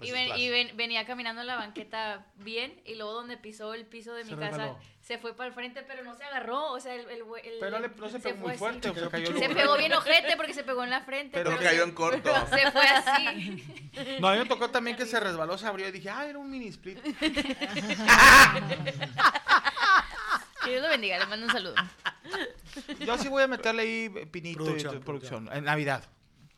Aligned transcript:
Y, 0.00 0.10
ven- 0.12 0.36
y 0.36 0.48
ven- 0.50 0.76
venía 0.76 1.06
caminando 1.06 1.40
en 1.40 1.46
la 1.46 1.56
banqueta 1.56 2.26
bien 2.36 2.80
y 2.84 2.96
luego 2.96 3.12
donde 3.14 3.36
pisó 3.38 3.72
el 3.72 3.86
piso 3.86 4.12
de 4.14 4.24
mi 4.24 4.34
casa 4.36 4.74
se 5.00 5.16
fue 5.18 5.34
para 5.34 5.48
el 5.48 5.54
frente 5.54 5.82
pero 5.84 6.02
no 6.04 6.14
se 6.16 6.24
agarró, 6.24 6.72
o 6.72 6.80
sea, 6.80 6.94
el... 6.94 7.08
el, 7.08 7.22
Pero 7.60 7.78
le- 7.78 7.88
no 7.88 8.08
se 8.08 8.18
pegó 8.20 8.38
muy 8.46 8.56
fuerte, 8.58 8.90
o 8.90 8.94
sea, 8.94 9.08
cayó 9.08 9.38
Se 9.38 9.48
pegó 9.48 9.76
bien 9.78 9.92
ojete 9.94 10.36
porque 10.36 10.52
se 10.52 10.64
pegó 10.64 10.84
en 10.84 10.90
la 10.90 11.00
frente. 11.02 11.30
Pero 11.38 11.50
Pero 11.50 11.62
cayó 11.62 11.84
en 11.84 11.92
corto. 11.92 12.30
se 12.54 12.70
fue 12.70 12.86
así. 12.88 13.64
No, 14.20 14.28
a 14.28 14.32
mí 14.34 14.40
me 14.40 14.44
tocó 14.46 14.68
también 14.68 14.94
que 14.96 15.06
se 15.06 15.18
resbaló, 15.18 15.56
se 15.56 15.66
abrió 15.66 15.88
y 15.88 15.92
dije, 15.92 16.10
ah, 16.10 16.26
era 16.26 16.38
un 16.38 16.50
mini 16.50 16.68
split. 16.68 16.98
Que 20.64 20.70
Dios 20.72 20.82
lo 20.82 20.88
bendiga, 20.88 21.18
le 21.18 21.26
mando 21.26 21.46
un 21.46 21.52
saludo. 21.52 21.74
Yo 23.00 23.16
sí 23.18 23.28
voy 23.28 23.44
a 23.44 23.46
meterle 23.46 23.82
ahí 23.82 24.08
pinito 24.32 24.64
Producción, 24.64 24.96
y 24.96 24.98
producción. 24.98 25.48
En 25.52 25.64
Navidad. 25.64 26.02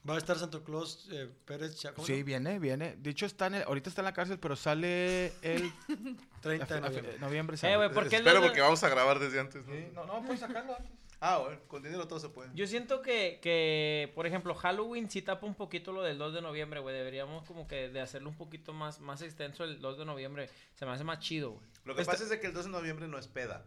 Va 0.08 0.14
a 0.14 0.18
estar 0.18 0.38
Santo 0.38 0.64
Claus 0.64 1.08
eh, 1.12 1.28
Pérez 1.44 1.76
Cha- 1.76 1.92
¿cómo 1.92 2.06
se 2.06 2.14
Sí, 2.16 2.22
viene, 2.22 2.58
viene. 2.58 2.96
De 2.96 3.10
hecho, 3.10 3.26
está 3.26 3.48
en 3.48 3.54
el- 3.56 3.62
ahorita 3.64 3.90
está 3.90 4.00
en 4.00 4.06
la 4.06 4.12
cárcel, 4.14 4.38
pero 4.38 4.56
sale 4.56 5.32
el 5.42 5.70
30 6.40 6.74
de 6.74 6.80
noviembre. 6.80 7.18
noviembre. 7.18 7.54
Eh, 7.54 7.58
sale. 7.58 7.76
güey, 7.76 7.92
¿por 7.92 8.08
qué 8.08 8.16
Espero 8.16 8.40
de- 8.40 8.46
porque 8.46 8.60
vamos 8.60 8.82
a 8.84 8.88
grabar 8.88 9.18
desde 9.18 9.40
antes. 9.40 9.66
¿no? 9.66 9.74
Sí, 9.74 9.88
no, 9.94 10.04
no, 10.04 10.22
puedes 10.22 10.40
sacarlo 10.40 10.76
antes. 10.76 10.92
Ah, 11.20 11.38
bueno, 11.38 11.58
con 11.66 11.82
dinero 11.82 12.06
todo 12.06 12.20
se 12.20 12.28
puede. 12.28 12.48
Yo 12.54 12.64
siento 12.68 13.02
que, 13.02 13.40
que, 13.42 14.12
por 14.14 14.24
ejemplo, 14.28 14.54
Halloween 14.54 15.10
sí 15.10 15.20
tapa 15.20 15.46
un 15.46 15.56
poquito 15.56 15.90
lo 15.90 16.02
del 16.02 16.16
2 16.16 16.32
de 16.32 16.42
noviembre, 16.42 16.78
güey. 16.78 16.94
Deberíamos 16.94 17.44
como 17.44 17.66
que 17.66 17.88
de 17.88 18.00
hacerlo 18.00 18.28
un 18.28 18.36
poquito 18.36 18.72
más, 18.72 19.00
más 19.00 19.20
extenso 19.22 19.64
el 19.64 19.80
2 19.80 19.98
de 19.98 20.04
noviembre. 20.04 20.48
Se 20.76 20.86
me 20.86 20.92
hace 20.92 21.02
más 21.02 21.18
chido, 21.18 21.50
güey. 21.50 21.64
Lo 21.84 21.96
que 21.96 22.02
Este- 22.02 22.12
pasa 22.12 22.22
es 22.22 22.30
de 22.30 22.38
que 22.38 22.46
el 22.46 22.52
2 22.54 22.66
de 22.66 22.70
noviembre 22.70 23.08
no 23.08 23.18
es 23.18 23.26
peda. 23.26 23.64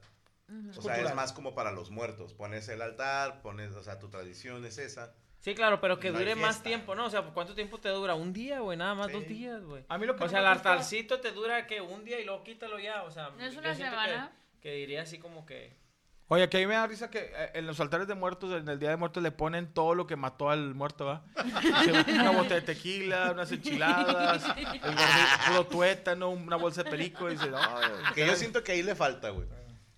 O 0.70 0.74
sea, 0.74 0.82
cultural. 0.82 1.06
es 1.08 1.16
más 1.16 1.34
como 1.34 1.54
para 1.56 1.72
los 1.72 1.90
muertos. 1.92 2.34
Pones 2.34 2.68
el 2.70 2.82
altar, 2.82 3.42
pones, 3.42 3.72
o 3.76 3.84
sea, 3.84 4.00
tu 4.00 4.10
tradición 4.10 4.66
es 4.66 4.78
esa. 4.78 5.14
Sí, 5.40 5.56
claro, 5.56 5.82
pero 5.82 6.00
que 6.00 6.12
No 6.12 6.20
dure 6.20 6.36
más 6.36 6.62
tiempo, 6.62 6.94
¿no? 6.94 7.06
O 7.06 7.10
sea, 7.10 7.22
¿cuánto 7.24 7.56
tiempo 7.56 7.80
te 7.80 7.90
dura? 7.90 8.14
¿Un 8.14 8.32
día, 8.32 8.60
güey? 8.60 8.78
Nada 8.78 8.94
más 8.94 9.08
Sí. 9.08 9.14
dos 9.14 9.28
días, 9.28 9.64
güey. 9.64 9.84
A 9.90 9.98
mí 9.98 10.06
lo 10.06 10.16
que 10.16 10.24
O 10.24 10.26
no 10.28 10.32
sea, 10.32 10.40
el 10.40 10.46
altarcito 10.46 11.20
te 11.20 11.32
dura 11.32 11.66
que 11.66 11.82
un 11.82 12.04
día 12.06 12.20
y 12.20 12.26
luego 12.26 12.44
quítalo 12.44 12.78
ya, 12.80 13.04
o 13.04 13.12
sea. 13.12 13.30
¿No 13.38 13.44
es 13.44 13.56
una 13.56 13.74
semana? 13.74 14.32
Que, 14.62 14.70
que 14.70 14.76
diría 14.76 15.02
así 15.02 15.18
como 15.18 15.46
que. 15.46 15.80
Oye, 16.28 16.48
que 16.48 16.58
a 16.58 16.60
mí 16.62 16.68
me 16.68 16.76
da 16.76 16.88
risa 16.88 17.10
que 17.10 17.30
eh, 17.36 17.52
en 17.56 17.68
los 17.68 17.80
altares 17.82 18.08
de 18.08 18.14
muertos, 18.16 18.54
en 18.54 18.70
el 18.70 18.80
Día 18.80 18.90
de 18.92 18.96
Muertos, 18.96 19.22
le 19.22 19.32
ponen 19.32 19.74
todo 19.74 19.96
lo 19.96 20.08
que 20.08 20.16
mató 20.16 20.50
al 20.50 20.74
muerto, 20.76 21.06
¿va? 21.06 21.24
Una 22.08 22.32
botella 22.32 22.56
de 22.56 22.62
tequila, 22.62 23.32
unas 23.32 23.52
enchiladas, 23.52 24.46
el 24.58 24.66
gordo- 24.80 25.48
puro 25.48 25.66
tuétano, 25.66 26.30
una 26.30 26.56
bolsa 26.56 26.84
de 26.84 26.90
perico, 26.92 27.28
y 27.30 27.34
dice, 27.34 27.50
"Ay, 27.54 27.90
Que 28.16 28.26
yo 28.26 28.36
siento 28.36 28.64
que 28.64 28.72
ahí 28.74 28.82
le 28.84 28.96
falta, 28.96 29.30
güey. 29.32 29.46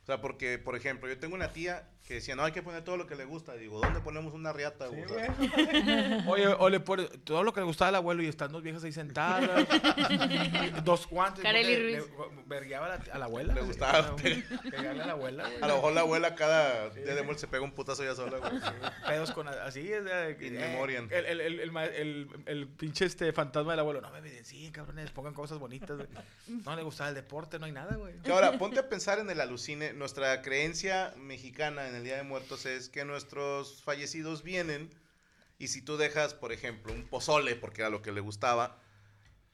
O 0.04 0.06
sea, 0.06 0.20
porque, 0.20 0.60
por 0.60 0.76
ejemplo, 0.76 1.08
yo 1.08 1.18
tengo 1.18 1.36
una 1.36 1.54
tía 1.54 1.90
que 2.08 2.16
decía, 2.16 2.36
no, 2.36 2.44
hay 2.44 2.52
que 2.52 2.62
poner 2.62 2.84
todo 2.84 2.98
lo 2.98 3.08
que 3.08 3.16
le 3.16 3.24
gusta. 3.24 3.54
Digo, 3.54 3.80
¿dónde 3.80 4.02
ponemos 4.02 4.34
una 4.34 4.52
riata, 4.52 4.90
sea, 4.90 6.24
Oye, 6.28 6.48
o 6.48 6.68
le 6.70 6.82
pone 6.82 7.06
todo 7.24 7.44
lo 7.44 7.54
que 7.54 7.62
le 7.62 7.66
gustaba 7.66 7.90
al 7.90 7.96
abuelo 7.96 8.22
y 8.24 8.28
están 8.28 8.52
dos 8.52 8.62
viejas 8.62 8.84
ahí 8.84 8.92
sentadas, 8.92 9.50
dos 10.84 11.08
guantes. 11.08 11.44
Porque 11.44 11.98
Ruiz. 11.98 12.04
vergueaba 12.46 12.88
a 12.88 12.90
la, 12.98 13.04
a 13.14 13.18
la 13.20 13.26
abuela. 13.26 13.54
Le 13.54 13.62
gustaba 13.62 14.16
pegarle 14.18 15.04
a 15.04 15.06
la 15.08 15.12
abuela, 15.14 15.44
güey. 15.44 15.62
a 15.62 15.68
lo 15.68 15.76
mejor 15.76 15.94
la 15.94 16.02
abuela 16.02 16.36
cada 16.36 16.90
día 16.90 17.16
de 17.16 17.24
muerte 17.24 17.42
se 17.42 17.48
pega 17.48 17.64
un 17.64 17.72
putazo 17.72 18.04
ya 18.04 18.16
sola, 18.16 18.38
güey. 18.38 18.52
Pedos 19.08 19.32
con 19.32 19.48
así, 19.48 19.92
es 19.92 20.04
de, 20.04 20.38
In 20.46 20.56
memoriam. 20.56 21.08
El, 21.10 21.26
el, 21.26 21.42
el, 21.42 21.60
el, 21.62 21.72
ma- 21.72 21.86
el- 21.86 22.28
el 22.48 22.68
pinche 22.68 23.06
este 23.06 23.32
fantasma 23.32 23.72
del 23.72 23.80
abuelo. 23.80 24.02
No 24.02 24.12
me 24.12 24.20
evidencien, 24.20 24.72
cabrones, 24.74 25.10
pongan 25.12 25.34
cosas 25.34 25.58
bonitas, 25.58 25.96
güey. 25.96 26.10
No 26.66 26.76
le 26.76 26.84
gustaba 26.84 27.10
el 27.10 27.16
deporte, 27.16 27.60
no 27.60 27.66
hay 27.66 27.72
nada, 27.72 27.96
güey. 27.96 28.16
Que 28.24 28.32
ahora, 28.32 28.58
ponte 28.58 28.80
a 28.80 28.90
pensar 28.90 29.20
en 29.20 29.30
el 29.30 29.40
alucine. 29.40 29.94
Nuestra 29.94 30.42
creencia 30.42 31.14
mexicana 31.18 31.88
en 31.88 31.93
el 31.96 32.04
Día 32.04 32.18
de 32.18 32.24
Muertos 32.24 32.66
es 32.66 32.90
que 32.90 33.06
nuestros 33.06 33.82
fallecidos 33.84 34.44
vienen 34.44 34.90
y 35.58 35.68
si 35.68 35.82
tú 35.82 35.98
dejas, 35.98 36.34
por 36.34 36.52
ejemplo, 36.52 36.94
un 36.94 37.08
pozole, 37.08 37.56
porque 37.56 37.82
era 37.82 37.90
lo 37.90 38.02
que 38.02 38.12
le 38.12 38.22
gustaba, 38.22 38.80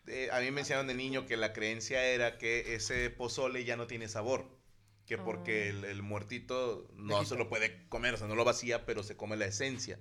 eh, 0.07 0.29
a 0.31 0.39
mí 0.39 0.49
me 0.51 0.61
enseñaron 0.61 0.87
de 0.87 0.95
niño 0.95 1.25
que 1.25 1.37
la 1.37 1.53
creencia 1.53 2.03
era 2.03 2.37
que 2.37 2.73
ese 2.75 3.09
pozole 3.09 3.63
ya 3.63 3.77
no 3.77 3.87
tiene 3.87 4.07
sabor. 4.07 4.57
Que 5.05 5.17
porque 5.17 5.69
el, 5.69 5.85
el 5.85 6.03
muertito 6.03 6.87
no 6.93 7.25
se 7.25 7.35
lo 7.35 7.49
puede 7.49 7.87
comer, 7.89 8.13
o 8.13 8.17
sea, 8.17 8.27
no 8.27 8.35
lo 8.35 8.45
vacía, 8.45 8.85
pero 8.85 9.01
se 9.01 9.17
come 9.17 9.37
la 9.37 9.47
esencia. 9.47 9.99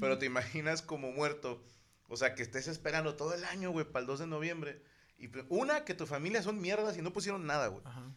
Pero 0.00 0.18
te 0.18 0.26
imaginas 0.26 0.82
como 0.82 1.10
muerto, 1.10 1.64
o 2.08 2.16
sea, 2.16 2.36
que 2.36 2.44
estés 2.44 2.68
esperando 2.68 3.16
todo 3.16 3.34
el 3.34 3.44
año, 3.44 3.72
güey, 3.72 3.84
para 3.84 4.02
el 4.02 4.06
2 4.06 4.20
de 4.20 4.26
noviembre. 4.28 4.82
Y 5.18 5.30
una, 5.48 5.84
que 5.84 5.94
tu 5.94 6.06
familia 6.06 6.42
son 6.44 6.60
mierdas 6.60 6.96
y 6.96 7.02
no 7.02 7.12
pusieron 7.12 7.44
nada, 7.44 7.66
güey. 7.66 7.82
Ajá. 7.84 8.12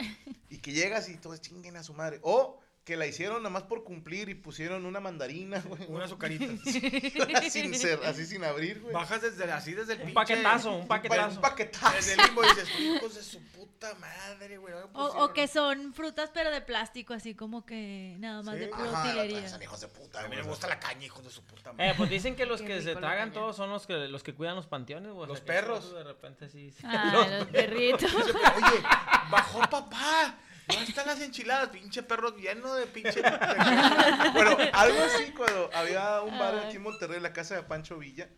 Y 0.48 0.58
que 0.58 0.70
llegas 0.70 1.08
y 1.08 1.16
todos 1.16 1.40
chinguen 1.40 1.76
a 1.76 1.82
su 1.82 1.94
madre. 1.94 2.20
O 2.22 2.59
que 2.84 2.96
la 2.96 3.06
hicieron 3.06 3.38
nada 3.42 3.50
más 3.50 3.62
por 3.64 3.84
cumplir 3.84 4.28
y 4.30 4.34
pusieron 4.34 4.84
una 4.86 5.00
mandarina, 5.00 5.60
güey. 5.60 5.84
Una 5.88 6.06
azucarita. 6.06 6.46
sin 7.50 7.74
ser, 7.74 8.00
así 8.04 8.26
sin 8.26 8.42
abrir, 8.42 8.80
güey. 8.80 8.92
Bajas 8.92 9.22
desde, 9.22 9.44
así 9.52 9.74
desde 9.74 9.92
el 9.92 10.00
Un 10.00 10.06
pinche- 10.08 10.14
paquetazo, 10.14 10.70
un 10.72 10.80
Un 10.82 10.88
pa- 10.88 10.96
paquetazo. 10.96 11.34
Un 11.36 11.40
paquetazo. 11.40 11.94
Desde 11.96 12.12
el 12.14 12.18
limbo 12.26 12.42
y 12.44 12.48
dices, 12.48 12.68
hijos 12.80 13.14
de 13.14 13.22
su 13.22 13.40
puta 13.50 13.94
madre, 13.94 14.56
güey. 14.58 14.74
no 14.74 14.80
O, 14.80 14.84
o 14.84 15.06
pusieron". 15.08 15.32
que 15.34 15.46
son 15.48 15.94
frutas 15.94 16.30
pero 16.32 16.50
de 16.50 16.62
plástico, 16.62 17.12
así 17.14 17.34
como 17.34 17.64
que 17.66 18.16
nada 18.18 18.42
más 18.42 18.54
Sí. 18.54 18.60
de 18.62 18.70
utilería. 18.72 19.48
son 19.48 19.62
hijos 19.62 19.80
de 19.82 19.88
puta, 19.88 20.18
A 20.20 20.22
mí 20.22 20.28
güey. 20.28 20.40
me 20.42 20.48
gusta 20.48 20.66
la 20.66 20.80
caña, 20.80 21.04
hijos 21.04 21.22
de 21.22 21.30
su 21.30 21.44
puta 21.44 21.72
madre. 21.72 21.90
Eh, 21.90 21.94
pues 21.96 22.10
dicen 22.10 22.34
que 22.34 22.46
los 22.46 22.60
Qué 22.62 22.66
que 22.68 22.82
se 22.82 22.96
tragan 22.96 23.32
todos 23.32 23.54
son 23.56 23.70
los 23.70 23.86
que 23.86 23.92
los 24.08 24.22
que 24.22 24.34
cuidan 24.34 24.56
los 24.56 24.66
panteones, 24.66 25.12
güey. 25.12 25.24
o 25.24 25.26
Los 25.26 25.38
sea, 25.38 25.46
que 25.46 25.52
perros. 25.52 25.92
De 25.94 26.02
repente 26.02 26.48
sí. 26.48 26.70
sí. 26.72 26.82
Ah, 26.84 27.26
los 27.40 27.46
perritos. 27.48 28.12
Oye, 28.14 28.82
bajó 29.30 29.60
papá. 29.70 30.38
¿Dónde 30.68 30.84
están 30.84 31.06
las 31.06 31.20
enchiladas? 31.20 31.70
Pinche 31.70 32.02
perro 32.02 32.36
lleno 32.36 32.74
de 32.74 32.86
pinche. 32.86 33.22
Bueno, 34.32 34.56
algo 34.72 35.02
así 35.02 35.32
cuando 35.32 35.70
había 35.74 36.22
un 36.22 36.38
bar 36.38 36.56
aquí 36.58 36.76
en 36.76 36.82
Monterrey, 36.82 37.20
la 37.20 37.32
casa 37.32 37.56
de 37.56 37.62
Pancho 37.62 37.98
Villa, 37.98 38.28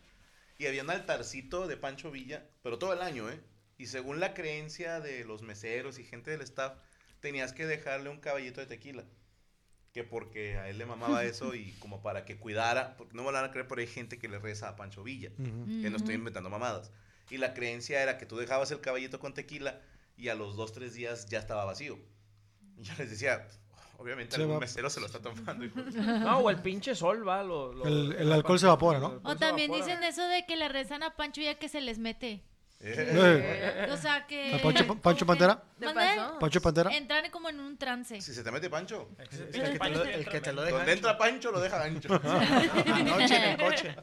y 0.57 0.65
había 0.65 0.83
un 0.83 0.89
altarcito 0.89 1.67
de 1.67 1.77
Pancho 1.77 2.11
Villa, 2.11 2.45
pero 2.61 2.77
todo 2.77 2.93
el 2.93 3.01
año, 3.01 3.29
¿eh? 3.29 3.39
Y 3.77 3.87
según 3.87 4.19
la 4.19 4.33
creencia 4.33 4.99
de 4.99 5.25
los 5.25 5.41
meseros 5.41 5.99
y 5.99 6.03
gente 6.03 6.31
del 6.31 6.41
staff, 6.41 6.73
tenías 7.19 7.53
que 7.53 7.65
dejarle 7.65 8.09
un 8.09 8.19
caballito 8.19 8.61
de 8.61 8.67
tequila. 8.67 9.03
Que 9.93 10.03
porque 10.03 10.57
a 10.57 10.69
él 10.69 10.77
le 10.77 10.85
mamaba 10.85 11.23
eso 11.25 11.53
y 11.55 11.71
como 11.79 12.01
para 12.01 12.25
que 12.25 12.37
cuidara, 12.37 12.95
porque 12.97 13.15
no 13.15 13.23
me 13.23 13.31
lo 13.31 13.33
van 13.33 13.45
a 13.45 13.51
creer, 13.51 13.67
pero 13.67 13.81
hay 13.81 13.87
gente 13.87 14.17
que 14.19 14.27
le 14.27 14.39
reza 14.39 14.69
a 14.69 14.75
Pancho 14.75 15.03
Villa, 15.03 15.31
que 15.37 15.89
no 15.89 15.97
estoy 15.97 16.15
inventando 16.15 16.49
mamadas. 16.49 16.91
Y 17.29 17.37
la 17.37 17.53
creencia 17.53 18.01
era 18.01 18.17
que 18.17 18.25
tú 18.25 18.37
dejabas 18.37 18.71
el 18.71 18.81
caballito 18.81 19.19
con 19.19 19.33
tequila 19.33 19.81
y 20.17 20.29
a 20.29 20.35
los 20.35 20.55
dos, 20.55 20.73
tres 20.73 20.93
días 20.93 21.27
ya 21.27 21.39
estaba 21.39 21.65
vacío. 21.65 21.97
Y 22.77 22.83
yo 22.83 22.93
les 22.97 23.09
decía, 23.11 23.47
obviamente 23.97 24.35
Se 24.35 24.41
algún 24.41 24.57
va- 24.57 24.59
mesero 24.61 24.89
se 24.89 24.99
lo 24.99 25.05
está 25.07 25.19
tomando. 25.19 25.65
hijo 25.65 25.79
No, 25.95 26.39
o 26.39 26.49
el 26.49 26.57
pinche 26.61 26.95
sol, 26.95 27.27
va. 27.27 27.43
Lo, 27.43 27.73
lo- 27.73 27.85
El- 27.85 28.13
el 28.13 28.31
alcohol 28.31 28.59
se 28.59 28.65
evapora, 28.65 28.99
¿no? 28.99 29.19
O 29.23 29.35
también 29.35 29.71
dicen 29.71 30.01
eso 30.03 30.27
de 30.27 30.45
que 30.45 30.55
le 30.55 30.67
rezan 30.69 31.03
a 31.03 31.15
Pancho 31.15 31.41
ya 31.41 31.55
que 31.55 31.69
se 31.69 31.81
les 31.81 31.99
mete. 31.99 32.43
Eh, 32.85 33.87
O 33.91 33.95
sea 33.95 34.27
que. 34.27 34.55
¿A 34.55 34.61
Pancho- 34.61 34.99
Pancho 34.99 35.25
Pantera? 35.25 35.63
Pancho 36.37 36.61
Pantera. 36.61 36.93
Entran 36.93 37.31
como 37.31 37.47
en 37.47 37.61
un 37.61 37.77
trance. 37.77 38.19
Si 38.19 38.33
se 38.33 38.43
te 38.43 38.51
mete 38.51 38.69
Pancho. 38.69 39.07
El 39.17 39.29
que 39.29 39.37
te 39.79 39.89
lo, 39.89 40.03
el 40.03 40.27
que 40.27 40.41
te 40.41 40.51
lo 40.51 40.61
deja. 40.63 40.77
Donde 40.77 40.91
entra 40.91 41.17
Pancho 41.17 41.51
lo 41.51 41.61
deja 41.61 41.81
ancho. 41.81 42.09
Anoche 42.93 43.35
en 43.37 43.43
el 43.43 43.57
coche. 43.57 43.95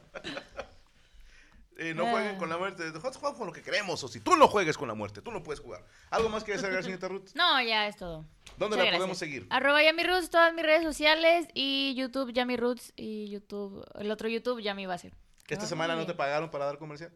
Eh, 1.82 1.94
no 1.94 2.04
jueguen 2.10 2.36
con 2.36 2.50
la 2.50 2.58
muerte. 2.58 2.84
Nosotros 2.84 3.16
jugamos 3.16 3.38
con 3.38 3.46
lo 3.46 3.54
que 3.54 3.62
queremos. 3.62 4.04
O 4.04 4.08
si 4.08 4.20
tú 4.20 4.36
no 4.36 4.48
juegues 4.48 4.76
con 4.76 4.86
la 4.86 4.92
muerte, 4.92 5.22
tú 5.22 5.30
no 5.30 5.42
puedes 5.42 5.60
jugar. 5.60 5.82
¿Algo 6.10 6.28
más 6.28 6.44
quieres 6.44 6.62
agregar, 6.62 6.84
señorita 6.84 7.08
Ruth? 7.08 7.30
No, 7.34 7.62
ya 7.62 7.86
es 7.86 7.96
todo. 7.96 8.26
¿Dónde 8.58 8.76
Muchas 8.76 8.92
la 8.92 8.98
podemos 8.98 9.16
seguir? 9.16 9.46
Arroba 9.48 9.82
Yami 9.82 10.02
Roots, 10.02 10.28
todas 10.28 10.52
mis 10.52 10.62
redes 10.62 10.82
sociales 10.82 11.48
y 11.54 11.94
YouTube 11.96 12.34
Yami 12.34 12.58
Roots 12.58 12.92
y 12.96 13.30
YouTube, 13.30 13.82
el 13.98 14.10
otro 14.10 14.28
YouTube 14.28 14.60
Yami 14.60 14.84
va 14.84 14.94
a 14.94 14.98
ser. 14.98 15.14
Esta 15.48 15.66
semana 15.66 15.96
no 15.96 16.04
te 16.04 16.12
pagaron 16.12 16.50
para 16.50 16.66
dar 16.66 16.78
comercial 16.78 17.12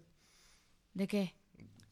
¿De 0.95 1.07
qué? 1.07 1.35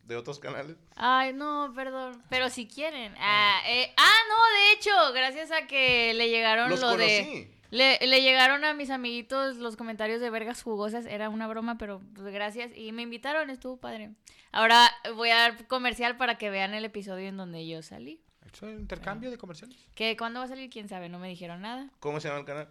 de 0.04 0.16
otros 0.16 0.38
canales. 0.38 0.76
Ay, 0.96 1.32
no, 1.32 1.72
perdón. 1.76 2.22
Pero 2.28 2.50
si 2.50 2.66
quieren. 2.66 3.14
Ah, 3.18 3.60
eh, 3.66 3.94
ah, 3.96 4.18
no, 4.28 4.58
de 4.58 4.72
hecho, 4.72 5.12
gracias 5.12 5.50
a 5.52 5.66
que 5.66 6.14
le 6.14 6.28
llegaron 6.28 6.70
Los 6.70 6.80
lo 6.80 6.96
de... 6.96 7.61
Le, 7.72 7.98
le 8.06 8.20
llegaron 8.20 8.64
a 8.66 8.74
mis 8.74 8.90
amiguitos 8.90 9.56
los 9.56 9.76
comentarios 9.76 10.20
de 10.20 10.28
vergas 10.28 10.62
jugosas. 10.62 11.06
Era 11.06 11.30
una 11.30 11.46
broma, 11.46 11.78
pero 11.78 12.02
pues, 12.14 12.32
gracias. 12.32 12.70
Y 12.76 12.92
me 12.92 13.00
invitaron, 13.02 13.48
estuvo 13.48 13.78
padre. 13.78 14.10
Ahora 14.52 14.90
voy 15.16 15.30
a 15.30 15.36
dar 15.38 15.66
comercial 15.66 16.18
para 16.18 16.36
que 16.36 16.50
vean 16.50 16.74
el 16.74 16.84
episodio 16.84 17.28
en 17.28 17.38
donde 17.38 17.66
yo 17.66 17.80
salí. 17.82 18.20
¿Eso 18.52 18.68
es 18.68 18.78
intercambio 18.78 19.30
de 19.30 19.38
comerciales? 19.38 19.76
Que 19.94 20.16
cuándo 20.18 20.40
va 20.40 20.44
a 20.44 20.48
salir, 20.48 20.68
quién 20.68 20.86
sabe, 20.88 21.08
no 21.08 21.18
me 21.18 21.28
dijeron 21.28 21.62
nada. 21.62 21.88
¿Cómo 22.00 22.20
se 22.20 22.28
llama 22.28 22.40
el 22.40 22.46
canal? 22.46 22.68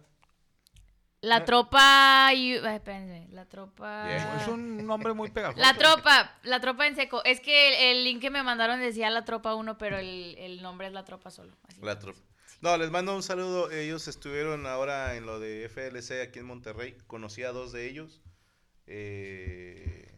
La 1.20 1.44
tropa... 1.44 2.30
y- 2.34 2.54
ay, 2.58 2.74
espérense, 2.76 3.28
la 3.32 3.46
tropa... 3.46 4.08
Es 4.40 4.48
un 4.48 4.84
nombre 4.86 5.12
muy 5.14 5.30
pegajoso. 5.30 5.60
La 5.60 5.74
tropa, 5.74 6.36
la 6.42 6.60
tropa 6.60 6.86
en 6.86 6.96
seco. 6.96 7.22
Es 7.24 7.40
que 7.40 7.90
el, 7.90 7.96
el 7.98 8.04
link 8.04 8.20
que 8.20 8.30
me 8.30 8.42
mandaron 8.42 8.80
decía 8.80 9.08
la 9.10 9.24
tropa 9.24 9.54
1, 9.54 9.78
pero 9.78 9.98
el, 9.98 10.36
el 10.38 10.62
nombre 10.62 10.86
es 10.88 10.92
la 10.92 11.04
tropa 11.04 11.30
solo. 11.30 11.56
así. 11.68 11.80
La 11.80 11.98
tropa. 11.98 12.18
No, 12.62 12.76
les 12.76 12.90
mando 12.90 13.14
un 13.14 13.22
saludo. 13.22 13.70
Ellos 13.70 14.08
estuvieron 14.08 14.66
ahora 14.66 15.16
en 15.16 15.26
lo 15.26 15.38
de 15.40 15.68
FLC 15.68 16.22
aquí 16.22 16.38
en 16.38 16.46
Monterrey. 16.46 16.96
Conocí 17.06 17.42
a 17.42 17.50
dos 17.52 17.72
de 17.72 17.88
ellos. 17.88 18.22
Eh, 18.86 20.08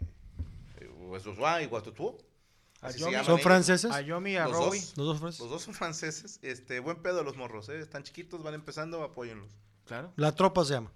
y 2.82 2.86
Ayomi. 2.86 3.12
llaman 3.12 3.24
¿Son 3.24 3.38
franceses? 3.40 3.90
A 3.90 4.00
Yomi 4.02 4.32
y 4.32 4.36
a 4.36 4.44
Los 4.46 4.56
Robbie. 4.58 4.80
dos. 4.80 4.96
Los 4.96 5.06
dos 5.06 5.18
franceses. 5.20 5.40
Los 5.40 5.50
dos 5.50 5.62
son 5.62 5.74
franceses. 5.74 6.38
Este, 6.42 6.80
buen 6.80 7.00
pedo 7.02 7.22
los 7.24 7.36
morros, 7.36 7.68
¿eh? 7.70 7.80
Están 7.80 8.02
chiquitos, 8.02 8.42
van 8.42 8.54
empezando, 8.54 9.02
apóyenlos. 9.02 9.50
Claro. 9.86 10.12
La 10.16 10.32
tropa 10.32 10.64
se 10.64 10.74
llama. 10.74 10.92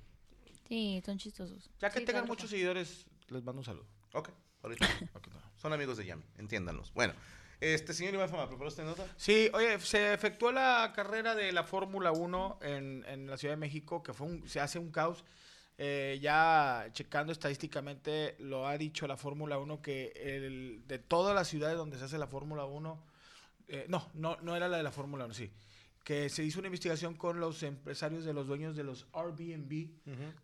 Sí, 0.69 1.03
son 1.05 1.17
chistosos. 1.19 1.71
Ya 1.81 1.91
que 1.91 2.01
Sí, 2.01 2.05
tengan 2.05 2.27
muchos 2.27 2.51
seguidores, 2.51 3.07
les 3.29 3.43
mando 3.43 3.61
un 3.61 3.65
saludo. 3.65 3.87
Ok. 4.13 4.29
Ahorita 4.63 4.87
no. 4.87 5.09
Ok, 5.19 5.29
no. 5.29 5.41
Son 5.57 5.73
amigos 5.73 5.97
de 5.97 6.05
Yami, 6.05 6.25
entiéndanos. 6.37 6.93
Bueno, 6.93 7.15
este 7.61 7.93
señor 7.93 8.15
Iván 8.15 8.29
Fama, 8.29 8.49
¿preparó 8.49 8.69
usted 8.69 8.85
nota? 8.85 9.07
Sí, 9.17 9.51
oye, 9.53 9.81
se 9.81 10.13
efectuó 10.13 10.53
la 10.53 10.93
carrera 10.95 11.35
de 11.35 11.53
la 11.53 11.65
Fórmula 11.65 12.13
1 12.13 12.59
en, 12.63 13.05
en 13.09 13.27
la 13.27 13.37
Ciudad 13.37 13.55
de 13.55 13.59
México, 13.59 14.03
que 14.03 14.13
fue 14.13 14.27
un, 14.27 14.49
se 14.49 14.61
hace 14.61 14.79
un 14.79 14.91
caos. 14.91 15.25
Eh, 15.81 16.19
ya 16.21 16.89
checando 16.93 17.33
estadísticamente, 17.33 18.35
lo 18.41 18.67
ha 18.67 18.77
dicho 18.77 19.07
la 19.07 19.17
Fórmula 19.17 19.59
1 19.59 19.81
que 19.81 20.13
el, 20.17 20.83
de 20.89 20.99
todas 20.99 21.37
las 21.37 21.47
ciudades 21.47 21.77
donde 21.77 21.97
se 21.99 22.05
hace 22.05 22.19
la 22.19 22.27
Fórmula 22.27 22.65
1, 22.65 23.05
eh, 23.69 23.87
no, 23.89 24.11
no, 24.15 24.37
no 24.43 24.57
era 24.57 24.67
la 24.67 24.77
de 24.77 24.83
la 24.83 24.91
Fórmula 24.91 25.27
1, 25.27 25.35
sí, 25.35 25.53
que 26.03 26.29
se 26.31 26.43
hizo 26.43 26.59
una 26.59 26.67
investigación 26.67 27.15
con 27.15 27.39
los 27.39 27.63
empresarios 27.63 28.25
de 28.25 28.33
los 28.33 28.49
dueños 28.49 28.75
de 28.75 28.83
los 28.83 29.07
Airbnb, 29.13 29.89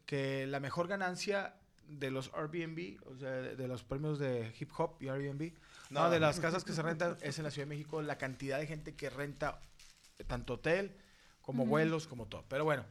que 0.07 0.47
la 0.47 0.61
mejor 0.61 0.87
ganancia 0.87 1.57
de 1.89 2.13
los 2.13 2.31
Airbnb, 2.33 3.01
o 3.05 3.17
sea, 3.17 3.31
de, 3.31 3.57
de 3.57 3.67
los 3.67 3.83
premios 3.83 4.21
de 4.21 4.55
hip 4.61 4.71
hop 4.79 4.99
y 5.01 5.09
Airbnb, 5.09 5.53
no, 5.91 6.05
No. 6.05 6.11
de 6.11 6.21
las 6.21 6.41
casas 6.41 6.65
que 6.65 6.73
se 6.73 6.83
rentan 6.83 7.17
es 7.21 7.39
en 7.39 7.45
la 7.45 7.51
Ciudad 7.51 7.67
de 7.67 7.75
México, 7.75 8.03
la 8.03 8.19
cantidad 8.19 8.59
de 8.59 8.67
gente 8.67 8.95
que 8.95 9.11
renta 9.11 9.61
tanto 10.27 10.55
hotel 10.55 10.97
como 11.43 11.67
vuelos, 11.67 12.07
como 12.07 12.27
todo. 12.27 12.45
Pero 12.49 12.65
bueno, 12.65 12.85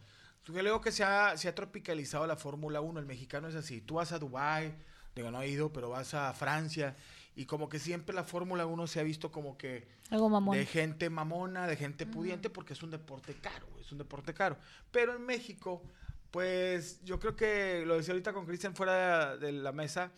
yo 0.46 0.54
creo 0.54 0.82
que 0.82 0.92
se 0.92 1.04
ha, 1.04 1.36
se 1.38 1.48
ha 1.48 1.56
tropicalizado 1.56 2.28
la 2.28 2.36
Fórmula 2.36 2.82
1, 2.82 3.00
el 3.00 3.06
mexicano 3.06 3.48
es 3.48 3.56
así, 3.56 3.82
tú 3.82 3.96
vas 3.96 4.12
a 4.12 4.20
Dubái, 4.20 4.74
digo, 5.16 5.32
no 5.32 5.42
he 5.42 5.48
ido, 5.48 5.72
pero 5.74 5.90
vas 5.90 6.14
a 6.14 6.34
Francia, 6.34 6.96
y 7.36 7.46
como 7.46 7.68
que 7.70 7.80
siempre 7.80 8.14
la 8.14 8.24
Fórmula 8.24 8.66
1 8.68 8.86
se 8.88 9.00
ha 9.00 9.04
visto 9.04 9.32
como 9.32 9.58
que 9.58 9.88
Algo 10.12 10.30
mamón. 10.30 10.56
de 10.58 10.66
gente 10.66 11.10
mamona, 11.10 11.66
de 11.66 11.76
gente 11.78 12.06
pudiente, 12.06 12.50
porque 12.50 12.74
es 12.74 12.84
un 12.84 12.92
deporte 12.92 13.34
caro, 13.42 13.66
es 13.80 13.92
un 13.92 13.98
deporte 13.98 14.34
caro. 14.36 14.58
Pero 14.92 15.16
en 15.16 15.26
México, 15.26 15.82
pues 16.30 17.04
yo 17.04 17.20
creo 17.20 17.36
que 17.36 17.84
lo 17.88 17.98
decía 17.98 18.14
ahorita 18.14 18.34
con 18.34 18.46
Cristian 18.46 18.76
fuera 18.76 19.36
de 19.38 19.52
la 19.52 19.72
mesa, 19.72 20.12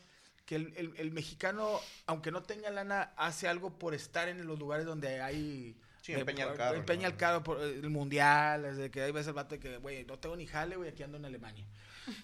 que 0.45 0.56
el, 0.56 0.74
el- 0.77 0.94
el 0.97 1.12
mexicano, 1.12 1.80
aunque 2.06 2.31
no 2.31 2.44
tenga 2.44 2.69
lana, 2.69 3.13
hace 3.18 3.47
algo 3.47 3.77
por 3.80 3.94
estar 3.94 4.27
en 4.30 4.45
los 4.45 4.59
lugares 4.59 4.86
donde 4.86 5.21
hay... 5.21 5.75
Sí, 6.01 6.13
empeña 6.13 6.45
el 6.45 6.56
carro, 6.56 6.77
Empeña 6.77 7.07
el 7.07 7.18
carro 7.18 7.44
por 7.44 7.59
el 7.59 7.89
mundial, 7.89 8.62
desde 8.62 8.92
que 8.92 9.01
ahí 9.01 9.12
ves 9.12 9.25
el 9.25 9.33
vato 9.33 9.56
de 9.56 9.59
que, 9.59 9.77
güey, 9.77 10.06
no 10.06 10.19
tengo 10.19 10.36
ni 10.36 10.45
jale, 10.45 10.75
güey, 10.75 10.92
aquí 10.92 11.01
ando 11.01 11.18
en 11.18 11.25
Alemania. 11.25 11.65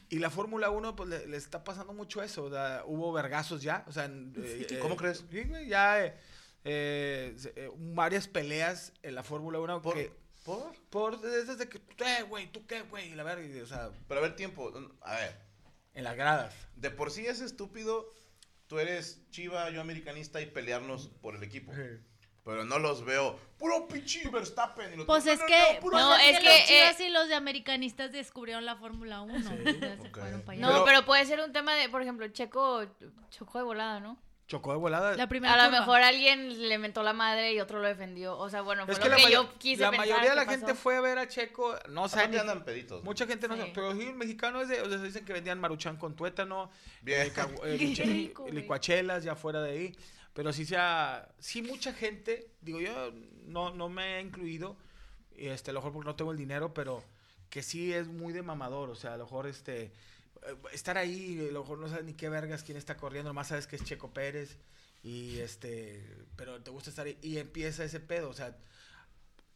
Y 0.10 0.20
la 0.20 0.30
Fórmula 0.30 0.70
1, 0.70 0.96
pues 0.96 1.10
le, 1.10 1.26
le 1.26 1.36
está 1.38 1.64
pasando 1.64 1.92
mucho 1.92 2.22
eso. 2.22 2.44
o 2.44 2.50
sea, 2.52 2.84
hubo 2.86 3.12
vergazos 3.12 3.64
ya. 3.64 3.84
O 3.88 3.92
sea, 3.92 4.06
en- 4.06 4.34
eh, 4.38 4.78
¿Cómo 4.80 4.94
eh, 4.94 4.98
crees? 4.98 5.26
Ya 5.68 6.06
eh, 6.06 6.16
eh, 6.64 7.36
eh, 7.56 7.72
varias 7.76 8.28
peleas 8.28 8.94
en 9.02 9.16
la 9.16 9.24
Fórmula 9.24 9.60
1 9.60 9.82
¿Por? 9.82 9.96
que 9.96 10.14
¿Por? 10.46 10.76
por 10.92 11.20
desde 11.20 11.68
que 11.68 11.80
eh, 11.80 12.24
güey, 12.30 12.52
tú 12.52 12.68
qué, 12.68 12.82
güey, 12.84 13.12
y 13.12 13.16
la 13.16 13.24
verga, 13.24 13.64
o 13.64 13.66
sea, 13.66 13.90
Pero 14.08 14.20
a 14.20 14.24
ver, 14.24 14.36
tiempo. 14.36 14.72
A 15.02 15.16
ver, 15.16 15.38
en 15.94 16.04
las 16.04 16.16
gradas. 16.16 16.54
de 16.76 16.90
por 16.92 17.12
sí 17.12 17.26
es 17.28 17.42
estúpido. 17.42 18.12
Tú 18.68 18.80
eres 18.80 19.22
chiva, 19.32 19.70
yo 19.70 19.82
americanista 19.82 20.40
y 20.42 20.46
pelearnos 20.46 21.10
por 21.22 21.36
el 21.36 21.44
equipo. 21.44 21.72
Pero 22.44 22.64
no 22.66 22.80
los 22.80 23.04
veo. 23.06 23.38
Puro 23.60 23.88
pinche 23.88 24.28
Verstappen. 24.30 24.94
y 24.94 24.96
los 24.96 25.06
Pues 25.06 25.28
es 25.28 25.40
"No, 25.40 25.46
que, 25.46 25.80
no, 25.92 26.16
es 26.18 26.40
que 26.40 26.46
los 26.46 26.66
chivas 26.66 27.00
eh, 27.00 27.08
y 27.08 27.10
los 27.10 27.28
de 27.28 27.36
americanistas 27.36 28.12
descubrieron 28.12 28.66
la 28.66 28.76
Fórmula 28.78 29.22
1. 29.22 29.40
ya 29.80 29.98
se 29.98 30.08
ok. 30.08 30.18
fueron 30.18 30.42
para 30.42 30.58
allá. 30.58 30.62
No, 30.62 30.72
Pero- 30.74 30.86
pero, 30.86 31.06
puede 31.06 31.26
ser 31.26 31.40
un 31.42 31.52
tema 31.52 31.76
de, 31.76 31.88
por 31.90 32.02
ejemplo, 32.02 32.28
Checo 32.30 32.84
chocó 33.30 33.58
de 33.60 33.64
volada, 33.66 34.00
¿no? 34.00 34.18
Chocó 34.52 34.72
de 34.74 34.78
volada. 34.80 35.16
La 35.16 35.28
primera 35.30 35.54
A 35.54 35.58
lo 35.58 35.64
curva. 35.70 35.80
mejor 35.80 36.02
alguien 36.02 36.68
le 36.68 36.78
mentó 36.78 37.04
la 37.04 37.14
madre 37.14 37.54
y 37.54 37.62
otro 37.62 37.80
lo 37.80 37.88
defendió. 37.88 38.38
O 38.38 38.50
sea, 38.50 38.62
bueno, 38.62 38.84
fue 38.84 38.92
es 38.96 39.00
lo 39.00 39.04
que 39.06 39.10
la, 39.10 39.16
que, 39.16 39.32
yo 39.32 39.58
quise 39.58 39.82
la 39.84 39.92
pensar 39.92 40.08
mayoría 40.10 40.30
de 40.32 40.36
la 40.36 40.46
pasó. 40.46 40.58
gente 40.58 40.76
fue 40.76 40.98
a 40.98 41.02
ver 41.02 41.18
a 41.20 41.28
Checo, 41.30 41.74
no 41.88 42.10
saben 42.10 42.38
andan 42.38 42.66
peditos. 42.66 43.02
Mucha 43.06 43.26
gente 43.26 43.48
no 43.48 43.54
Sí. 43.56 43.62
sabe, 43.62 43.72
pero 43.74 43.94
sí, 43.94 44.02
el 44.02 44.14
mexicano 44.16 44.62
es 44.62 44.68
de, 44.68 44.82
o 44.82 44.90
sea, 44.90 44.98
dicen 44.98 45.24
que 45.24 45.32
vendían 45.32 45.58
maruchan 45.58 45.96
con 45.96 46.18
tuétano, 46.18 46.70
Bien. 47.02 47.22
eh, 47.22 47.32
cagu- 47.34 47.62
eh, 47.64 47.78
rico, 48.06 48.46
licuachelas 48.50 49.24
ya 49.24 49.36
fuera 49.36 49.62
de 49.62 49.72
ahí, 49.72 49.96
pero 50.34 50.52
sí 50.52 50.66
sea, 50.66 51.30
sí 51.40 51.62
mucha 51.62 51.94
gente, 51.94 52.50
digo 52.60 52.82
yo, 52.82 53.14
no, 53.46 53.74
no 53.74 53.88
me 53.88 54.18
he 54.18 54.22
incluido, 54.22 54.76
este, 55.38 55.72
a 55.72 55.74
lo 55.74 55.80
mejor 55.80 55.94
porque 55.94 56.08
no 56.10 56.16
tengo 56.18 56.32
el 56.34 56.38
dinero, 56.38 56.74
pero 56.74 57.02
que 57.50 57.64
sí 57.64 57.94
es 57.94 58.08
muy 58.10 58.34
de 58.34 58.42
mamador, 58.42 58.90
o 58.90 58.96
sea, 58.96 59.14
a 59.14 59.18
lo 59.18 59.24
mejor 59.24 59.48
este, 59.48 59.92
estar 60.72 60.98
ahí, 60.98 61.48
a 61.50 61.52
lo 61.52 61.62
mejor 61.62 61.78
no 61.80 61.88
sabes 61.88 62.06
ni 62.06 62.14
qué 62.14 62.30
vergas 62.30 62.64
quién 62.64 62.78
está 62.78 62.98
corriendo, 62.98 63.30
nomás 63.30 63.48
sabes 63.48 63.68
que 63.68 63.76
es 63.76 63.84
Checo 63.84 64.14
Pérez, 64.14 64.58
y 65.04 65.40
este, 65.40 66.06
pero 66.36 66.62
te 66.62 66.72
gusta 66.72 66.90
estar 66.90 67.06
ahí, 67.06 67.18
y 67.22 67.38
empieza 67.38 67.84
ese 67.84 68.00
pedo, 68.00 68.30
o 68.30 68.34
sea, 68.34 68.58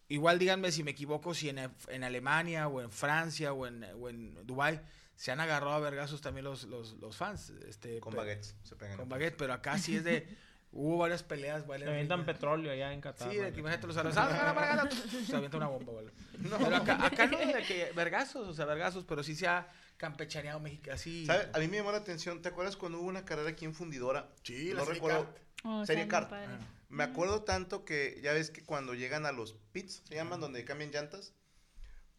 Igual 0.07 0.37
díganme 0.37 0.71
si 0.71 0.83
me 0.83 0.91
equivoco, 0.91 1.33
si 1.33 1.49
en, 1.49 1.57
en 1.87 2.03
Alemania 2.03 2.67
o 2.67 2.79
en 2.79 2.91
Francia 2.91 3.53
o 3.53 3.65
en, 3.65 3.83
o 3.99 4.07
en 4.07 4.35
Dubái 4.45 4.79
se 5.15 5.31
han 5.31 5.39
agarrado 5.39 5.73
a 5.73 5.79
vergazos 5.79 6.21
también 6.21 6.43
los, 6.43 6.65
los, 6.65 6.93
los 6.99 7.15
fans. 7.17 7.51
Este, 7.67 7.99
Con 7.99 8.13
baguettes. 8.13 8.55
Se 8.63 8.75
pegan. 8.75 8.97
Con 8.97 9.09
baguette, 9.09 9.35
pero 9.35 9.53
acá 9.53 9.79
sí 9.79 9.95
es 9.95 10.03
de... 10.03 10.27
hubo 10.71 10.97
varias 10.97 11.23
peleas, 11.23 11.63
Se 11.63 11.67
varias 11.67 11.89
avientan 11.89 12.23
petróleo 12.25 12.71
allá 12.71 12.93
en 12.93 13.01
Qatar. 13.01 13.31
Sí, 13.31 13.37
de 13.37 13.47
¿no? 13.47 13.53
que 13.53 13.59
imagínate 13.61 13.87
los 13.87 13.97
aros, 13.97 14.13
"Ah, 14.17 14.87
se 15.25 15.35
avienta 15.35 15.57
una 15.57 15.67
bomba, 15.67 15.93
¿vale? 15.93 16.11
Pero 16.59 16.75
acá, 16.75 17.03
acá 17.05 17.25
no, 17.25 17.39
de 17.39 17.63
que 17.63 17.91
vergazos, 17.95 18.47
o 18.47 18.53
sea, 18.53 18.65
vergazos, 18.65 19.05
pero 19.05 19.23
sí 19.23 19.33
se 19.35 19.47
ha 19.47 19.67
campechaneado 19.97 20.59
México, 20.59 20.91
así. 20.91 21.25
¿Sabe? 21.25 21.49
A 21.53 21.59
mí 21.59 21.67
me 21.67 21.77
llamó 21.77 21.91
la 21.91 21.99
atención. 21.99 22.41
¿Te 22.41 22.49
acuerdas 22.49 22.75
cuando 22.77 22.99
hubo 22.99 23.07
una 23.07 23.25
carrera 23.25 23.49
aquí 23.49 23.65
en 23.65 23.73
Fundidora? 23.73 24.29
Sí, 24.43 24.69
no 24.69 24.75
la 24.75 24.79
Serie 24.81 24.93
recuerdo. 24.95 25.25
Kart. 25.25 25.37
Oh, 25.63 25.85
Serie 25.85 26.05
padre. 26.05 26.47
Ah. 26.47 26.59
Me 26.89 27.03
acuerdo 27.03 27.43
tanto 27.43 27.85
que 27.85 28.19
ya 28.23 28.33
ves 28.33 28.51
que 28.51 28.63
cuando 28.63 28.93
llegan 28.93 29.25
a 29.25 29.31
los 29.31 29.53
pits, 29.71 30.03
se 30.07 30.15
llaman, 30.15 30.39
donde 30.39 30.63
cambian 30.63 30.91
llantas. 30.91 31.33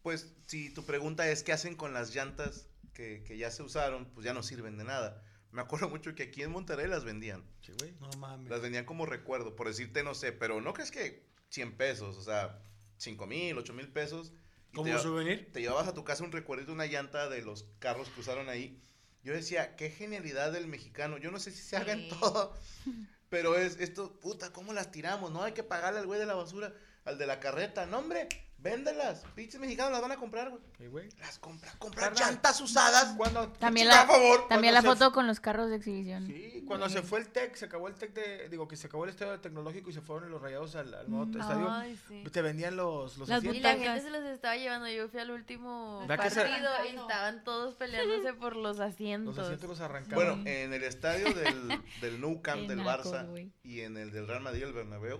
Pues 0.01 0.33
si 0.45 0.73
tu 0.73 0.85
pregunta 0.85 1.29
es 1.29 1.43
qué 1.43 1.53
hacen 1.53 1.75
con 1.75 1.93
las 1.93 2.13
llantas 2.13 2.67
que, 2.93 3.23
que 3.23 3.37
ya 3.37 3.51
se 3.51 3.63
usaron, 3.63 4.05
pues 4.13 4.25
ya 4.25 4.33
no 4.33 4.43
sirven 4.43 4.77
de 4.77 4.83
nada. 4.83 5.23
Me 5.51 5.61
acuerdo 5.61 5.89
mucho 5.89 6.13
que 6.13 6.23
aquí 6.23 6.43
en 6.43 6.51
Monterrey 6.51 6.87
las 6.87 7.03
vendían. 7.03 7.43
Sí, 7.61 7.73
güey. 7.79 7.93
No 7.99 8.09
mames. 8.17 8.49
Las 8.49 8.61
vendían 8.61 8.85
como 8.85 9.05
recuerdo, 9.05 9.55
por 9.55 9.67
decirte, 9.67 10.03
no 10.03 10.13
sé, 10.13 10.31
pero 10.31 10.61
no 10.61 10.73
crees 10.73 10.91
que 10.91 11.25
100 11.49 11.77
pesos, 11.77 12.17
o 12.17 12.21
sea, 12.21 12.61
5 12.97 13.25
mil, 13.27 13.57
8 13.57 13.73
mil 13.73 13.87
pesos. 13.87 14.33
¿Como 14.73 14.91
te 14.91 14.99
souvenir? 14.99 15.51
te 15.51 15.61
llevabas 15.61 15.87
a 15.87 15.93
tu 15.93 16.03
casa 16.03 16.23
un 16.23 16.31
recuerdito, 16.31 16.71
una 16.71 16.85
llanta 16.85 17.29
de 17.29 17.41
los 17.41 17.65
carros 17.79 18.09
que 18.09 18.19
usaron 18.19 18.49
ahí. 18.49 18.81
Yo 19.23 19.33
decía, 19.33 19.75
qué 19.75 19.89
genialidad 19.89 20.51
del 20.51 20.67
mexicano. 20.67 21.17
Yo 21.17 21.31
no 21.31 21.39
sé 21.39 21.51
si 21.51 21.61
se 21.61 21.75
haga 21.75 21.93
en 21.93 22.07
todo, 22.09 22.53
pero 23.29 23.57
es 23.57 23.79
esto, 23.79 24.19
puta, 24.19 24.53
¿cómo 24.53 24.73
las 24.73 24.91
tiramos? 24.91 25.31
No 25.31 25.43
hay 25.43 25.53
que 25.53 25.63
pagarle 25.63 25.99
al 25.99 26.05
güey 26.05 26.19
de 26.19 26.25
la 26.25 26.35
basura, 26.35 26.73
al 27.05 27.17
de 27.17 27.27
la 27.27 27.39
carreta. 27.39 27.85
No, 27.85 27.99
hombre, 27.99 28.29
véndelas. 28.59 29.23
Pinches 29.35 29.59
mexicanos 29.59 29.91
las 29.91 30.01
van 30.01 30.11
a 30.11 30.15
comprar, 30.17 30.49
güey. 30.49 30.61
Sí, 30.77 30.87
güey. 30.87 31.09
Las 31.19 31.39
compra, 31.39 31.71
comprar 31.79 32.13
Carnal. 32.13 32.31
llantas 32.33 32.59
usadas. 32.61 33.13
Cuando, 33.15 33.49
También 33.53 33.87
Chica, 33.87 34.01
la, 34.01 34.07
por 34.07 34.15
favor. 34.17 34.47
también 34.47 34.73
la 34.73 34.81
foto 34.81 35.11
con 35.11 35.27
los 35.27 35.39
carros 35.39 35.69
de 35.69 35.77
exhibición. 35.77 36.25
Sí, 36.27 36.63
cuando 36.67 36.89
se 36.89 37.01
fue 37.01 37.19
el 37.19 37.27
TEC, 37.29 37.55
se 37.55 37.65
acabó 37.65 37.87
el 37.87 37.95
TEC 37.95 38.13
de, 38.13 38.49
digo, 38.49 38.67
que 38.67 38.75
se 38.75 38.87
acabó 38.87 39.03
el 39.05 39.11
estadio 39.11 39.39
tecnológico 39.39 39.89
y 39.89 39.93
se 39.93 40.01
fueron 40.01 40.29
los 40.31 40.41
rayados 40.41 40.75
al, 40.75 40.93
al 40.93 41.09
nuevo 41.09 41.29
estadio. 41.39 41.69
Ay, 41.71 41.97
sí. 42.07 42.23
Te 42.31 42.41
vendían 42.41 42.75
los, 42.75 43.17
los 43.17 43.29
Las 43.29 43.43
Y 43.43 43.47
asientos. 43.49 43.63
la 43.63 43.75
butacas. 43.77 43.93
gente 44.03 44.11
se 44.17 44.21
los 44.21 44.29
estaba 44.33 44.55
llevando. 44.57 44.87
Yo 44.89 45.07
fui 45.09 45.19
al 45.19 45.31
último 45.31 46.05
¿Verdad 46.07 46.23
que 46.25 46.29
se- 46.31 46.41
partido 46.41 46.69
y 46.91 46.95
estaban 46.97 47.43
todos 47.43 47.75
peleándose 47.75 48.33
por 48.33 48.55
los 48.55 48.79
asientos. 48.79 49.35
Los 49.35 49.45
asientos 49.45 49.69
los 49.69 49.79
arrancaban. 49.81 50.15
Bueno, 50.15 50.49
en 50.49 50.73
el 50.73 50.83
estadio 50.83 51.33
del, 51.33 51.81
del 52.01 52.19
Nou 52.21 52.41
Camp 52.41 52.67
del 52.67 52.77
naco, 52.83 53.11
Barça 53.11 53.27
güey. 53.27 53.51
y 53.63 53.81
en 53.81 53.97
el 53.97 54.11
del 54.11 54.27
Real 54.27 54.41
Madrid, 54.41 54.63
el 54.63 54.73
Bernabéu, 54.73 55.19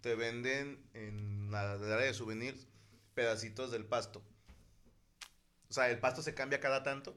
te 0.00 0.14
venden 0.14 0.78
en 0.92 1.50
la 1.50 1.72
área 1.72 1.96
de 1.96 2.14
souvenirs 2.14 2.68
pedacitos 3.14 3.70
del 3.70 3.84
pasto. 3.84 4.22
O 5.70 5.72
sea, 5.72 5.88
el 5.90 5.98
pasto 5.98 6.22
se 6.22 6.34
cambia 6.34 6.60
cada 6.60 6.82
tanto. 6.82 7.16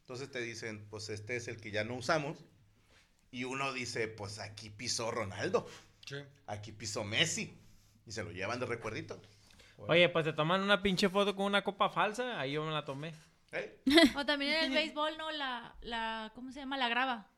Entonces 0.00 0.30
te 0.30 0.40
dicen, 0.40 0.86
pues 0.90 1.08
este 1.08 1.36
es 1.36 1.48
el 1.48 1.60
que 1.60 1.70
ya 1.70 1.84
no 1.84 1.94
usamos. 1.94 2.38
Y 3.30 3.44
uno 3.44 3.72
dice, 3.72 4.08
pues 4.08 4.38
aquí 4.38 4.70
pisó 4.70 5.10
Ronaldo, 5.10 5.66
Sí. 6.06 6.16
aquí 6.46 6.72
pisó 6.72 7.02
Messi. 7.04 7.58
Y 8.06 8.12
se 8.12 8.22
lo 8.22 8.30
llevan 8.30 8.60
de 8.60 8.66
recuerdito. 8.66 9.20
Oye, 9.78 10.08
pues 10.08 10.24
te 10.24 10.32
toman 10.32 10.62
una 10.62 10.80
pinche 10.80 11.08
foto 11.08 11.34
con 11.34 11.46
una 11.46 11.64
copa 11.64 11.90
falsa. 11.90 12.38
Ahí 12.40 12.52
yo 12.52 12.64
me 12.64 12.72
la 12.72 12.84
tomé. 12.84 13.12
¿Eh? 13.52 13.80
O 14.16 14.24
también 14.24 14.52
en 14.54 14.64
el 14.66 14.70
béisbol, 14.72 15.18
¿no? 15.18 15.30
La, 15.32 15.74
la, 15.82 16.30
¿cómo 16.34 16.52
se 16.52 16.60
llama? 16.60 16.76
La 16.76 16.88
grava. 16.88 17.28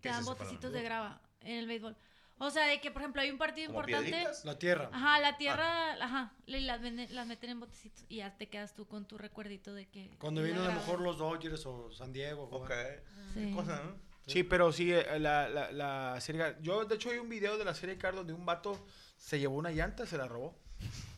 ¿Qué 0.00 0.08
Te 0.08 0.08
dan 0.08 0.24
botecitos 0.24 0.72
de 0.72 0.82
grava 0.82 1.22
en 1.40 1.58
el 1.58 1.66
béisbol. 1.66 1.96
O 2.44 2.50
sea, 2.50 2.66
de 2.66 2.80
que, 2.80 2.90
por 2.90 3.02
ejemplo, 3.02 3.22
hay 3.22 3.30
un 3.30 3.38
partido 3.38 3.68
¿Como 3.68 3.78
importante. 3.80 4.10
piedritas? 4.10 4.44
La 4.44 4.58
tierra. 4.58 4.90
Ajá, 4.92 5.20
la 5.20 5.36
tierra, 5.36 5.92
ajá, 6.02 6.32
le- 6.46 6.60
las, 6.62 6.80
las 7.10 7.26
meten 7.26 7.50
en 7.50 7.60
botecitos 7.60 8.04
y 8.08 8.16
ya 8.16 8.36
te 8.36 8.48
quedas 8.48 8.74
tú 8.74 8.86
con 8.88 9.06
tu 9.06 9.16
recuerdito 9.16 9.72
de 9.74 9.86
que... 9.86 10.10
Cuando 10.18 10.42
vino 10.42 10.60
a 10.62 10.66
lo 10.66 10.72
mejor 10.72 11.00
los 11.00 11.18
Dodgers 11.18 11.64
o 11.66 11.92
San 11.92 12.12
Diego. 12.12 12.48
Ok. 12.50 12.68
Qué 12.68 13.00
Sí. 13.46 13.52
cosa, 13.54 13.80
¿no? 13.84 13.94
Sí, 14.26 14.42
pero 14.42 14.72
sí, 14.72 14.92
eh, 14.92 15.18
la, 15.20 15.48
la, 15.48 15.70
la 15.72 16.20
serie... 16.20 16.56
Yo, 16.62 16.84
de 16.84 16.96
hecho, 16.96 17.10
hay 17.10 17.18
un 17.18 17.28
video 17.28 17.58
de 17.58 17.64
la 17.64 17.74
serie 17.74 17.96
Car 17.96 18.14
donde 18.14 18.32
un 18.32 18.44
vato 18.44 18.86
se 19.16 19.38
llevó 19.38 19.56
una 19.56 19.70
llanta, 19.70 20.04
se 20.06 20.16
la 20.18 20.26
robó. 20.26 20.56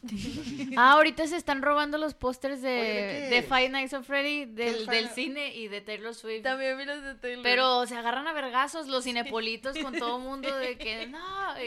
Ah, 0.76 0.92
ahorita 0.92 1.26
se 1.26 1.36
están 1.36 1.62
robando 1.62 1.98
los 1.98 2.14
pósters 2.14 2.60
de, 2.60 2.68
Oye, 2.80 3.28
¿de? 3.36 3.42
Five 3.42 3.68
Nights 3.68 3.94
at 3.94 4.02
Freddy, 4.02 4.44
del, 4.46 4.86
del 4.86 5.08
cine 5.10 5.54
y 5.54 5.68
de 5.68 5.80
Taylor 5.80 6.14
Swift. 6.14 6.42
También 6.42 6.76
vi 6.78 6.84
los 6.84 7.02
de 7.02 7.14
Taylor. 7.14 7.42
Pero 7.42 7.86
se 7.86 7.96
agarran 7.96 8.26
a 8.26 8.32
vergazos 8.32 8.88
los 8.88 9.04
cinepolitos 9.04 9.78
con 9.78 9.96
todo 9.96 10.18
mundo 10.18 10.54
de 10.56 10.76
que 10.76 11.06
no. 11.08 11.18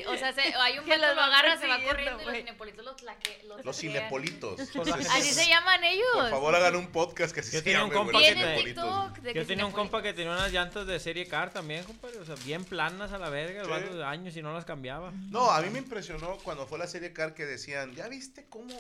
O 0.08 0.18
sea, 0.18 0.34
se- 0.34 0.54
hay 0.56 0.78
un 0.80 0.86
Que 0.86 0.98
los 0.98 1.16
lo 1.16 1.22
agarra, 1.22 1.58
se 1.58 1.68
va 1.68 1.80
corriendo 1.84 2.22
y 2.22 2.26
los 2.26 2.36
cinepolitos 2.36 2.86
los 2.86 2.96
tlaque, 2.98 3.42
los 3.48 3.64
Los 3.66 3.76
cinepolitos. 3.78 4.60
Así 5.12 5.34
se 5.34 5.48
llaman 5.48 5.84
ellos. 5.84 6.06
Por 6.14 6.30
favor, 6.30 6.56
hagan 6.56 6.76
un 6.76 6.88
podcast 6.88 7.34
que 7.34 7.40
así 7.42 7.52
Yo 7.54 7.60
se 7.60 7.64
tenía 7.64 7.84
un 7.84 7.92
llame, 7.92 8.74
los 8.74 9.34
Yo 9.34 9.46
tenía 9.46 9.66
un 9.66 9.72
compa 9.72 10.02
que 10.02 10.14
tenía 10.14 10.32
unas 10.32 10.52
llantas 10.52 10.86
de 10.86 11.00
serie 11.00 11.28
car 11.28 11.52
también, 11.52 11.84
compadre. 11.86 12.18
O 12.20 12.26
sea, 12.26 12.36
bien 12.46 12.64
planas 12.66 13.12
a 13.12 13.18
la 13.18 13.30
verga, 13.30 13.62
el 13.62 13.68
Sí. 13.90 13.96
de 13.98 14.04
años 14.04 14.36
y 14.36 14.42
no 14.42 14.54
las 14.54 14.66
cambiaba. 14.66 15.12
No, 15.30 15.52
a 15.52 15.62
mí 15.62 15.70
me 15.70 15.80
impresionó 15.80 16.38
cuando 16.44 16.66
fue 16.68 16.78
la 16.80 16.88
serie 16.88 17.14
Car 17.14 17.34
que 17.34 17.46
decían, 17.46 17.94
¿ya 17.96 18.08
viste 18.08 18.27
cómo 18.50 18.74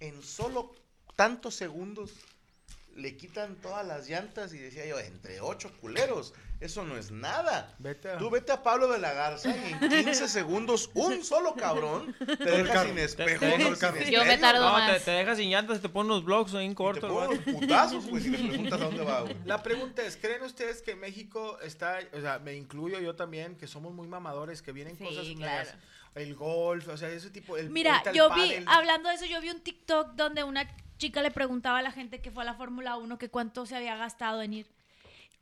en 0.00 0.22
solo 0.22 0.74
tantos 1.16 1.54
segundos 1.54 2.12
le 2.94 3.16
quitan 3.16 3.56
todas 3.56 3.86
las 3.86 4.08
llantas? 4.08 4.52
Y 4.54 4.58
decía 4.58 4.86
yo, 4.86 4.98
entre 4.98 5.40
ocho 5.40 5.70
culeros, 5.80 6.32
eso 6.60 6.84
no 6.86 6.96
es 6.96 7.10
nada. 7.10 7.74
Vete 7.78 8.10
a... 8.12 8.16
Tú 8.16 8.30
vete 8.30 8.52
a 8.52 8.62
Pablo 8.62 8.88
de 8.88 8.98
la 8.98 9.12
Garza 9.12 9.54
y 9.54 9.72
en 9.72 9.78
15 9.90 10.26
segundos 10.28 10.88
un 10.94 11.22
solo 11.22 11.54
cabrón 11.54 12.14
te 12.18 12.34
deja 12.50 12.72
carro. 12.72 12.88
sin 12.88 12.98
espejo, 12.98 13.40
Te- 13.40 13.58
te- 13.58 14.04
sin 14.04 14.10
Yo 14.14 14.24
me 14.24 14.38
tardo 14.38 14.64
No, 14.64 14.72
más. 14.72 14.94
te, 14.94 15.00
te 15.00 15.10
dejas 15.10 15.36
sin 15.36 15.50
llantas, 15.50 15.82
te 15.82 15.90
ponen 15.90 16.12
unos 16.12 16.24
blogs 16.24 16.54
ahí 16.54 16.64
en 16.64 16.72
y 16.72 16.74
te 16.74 16.82
unos 17.34 17.38
putazos, 17.40 18.06
güey, 18.06 18.22
si 18.22 18.30
le 18.30 18.38
preguntas 18.48 18.80
a 18.80 18.84
dónde 18.84 19.04
va, 19.04 19.20
güey. 19.20 19.36
La 19.44 19.62
pregunta 19.62 20.02
es, 20.02 20.16
¿creen 20.16 20.42
ustedes 20.44 20.80
que 20.80 20.96
México 20.96 21.58
está, 21.60 21.98
o 22.14 22.20
sea, 22.22 22.38
me 22.38 22.54
incluyo 22.54 22.98
yo 23.00 23.14
también, 23.14 23.56
que 23.56 23.66
somos 23.66 23.92
muy 23.92 24.08
mamadores, 24.08 24.62
que 24.62 24.72
vienen 24.72 24.96
Sí, 24.96 25.04
cosas 25.04 25.26
claro. 25.26 25.38
nuevas, 25.38 25.74
el 26.16 26.34
golf, 26.34 26.88
o 26.88 26.96
sea, 26.96 27.08
ese 27.10 27.30
tipo, 27.30 27.56
el 27.56 27.70
Mira, 27.70 28.02
yo 28.12 28.32
vi, 28.34 28.54
hablando 28.66 29.08
de 29.08 29.14
eso, 29.16 29.26
yo 29.26 29.40
vi 29.40 29.50
un 29.50 29.60
TikTok 29.60 30.14
donde 30.14 30.42
una 30.44 30.66
chica 30.98 31.22
le 31.22 31.30
preguntaba 31.30 31.78
a 31.78 31.82
la 31.82 31.92
gente 31.92 32.20
que 32.20 32.30
fue 32.30 32.42
a 32.42 32.46
la 32.46 32.54
Fórmula 32.54 32.96
1 32.96 33.18
que 33.18 33.28
cuánto 33.28 33.66
se 33.66 33.76
había 33.76 33.96
gastado 33.96 34.42
en 34.42 34.52
ir. 34.54 34.66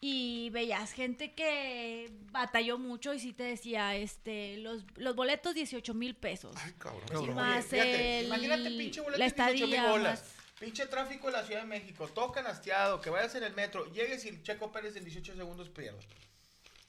Y 0.01 0.51
veías 0.51 0.93
gente 0.93 1.33
que 1.33 2.13
batalló 2.31 2.77
mucho 2.79 3.15
y 3.15 3.21
sí 3.21 3.33
te 3.33 3.45
decía, 3.45 3.97
este, 3.97 4.59
los, 4.59 4.85
los 4.97 5.17
boletos 5.17 5.55
18 5.55 5.95
mil 5.95 6.15
pesos. 6.15 6.55
Ay, 6.59 6.73
cabrón. 6.77 7.05
Y 7.11 7.17
Oye, 7.17 7.35
más 7.35 7.65
fíjate, 7.65 8.21
el- 8.21 8.27
imagínate 8.27 8.69
pinche 8.71 9.01
boleto 9.01 9.19
la 9.19 9.25
de 9.47 9.53
18 9.53 9.67
mil 9.67 9.75
estadía, 9.75 9.91
bolas. 9.91 10.21
más- 10.21 10.35
Pinche 10.61 10.87
tráfico 10.87 11.29
en 11.29 11.33
la 11.35 11.45
Ciudad 11.45 11.63
de 11.63 11.67
México, 11.67 12.07
tocan 12.09 12.47
hastiado, 12.47 13.01
que 13.01 13.11
vayas 13.11 13.35
en 13.35 13.43
el 13.45 13.55
metro, 13.55 13.91
llegues 13.93 14.25
y 14.25 14.29
el 14.29 14.43
Checo 14.43 14.71
Pérez 14.71 14.95
en 14.97 15.05
18 15.05 15.35
segundos 15.37 15.69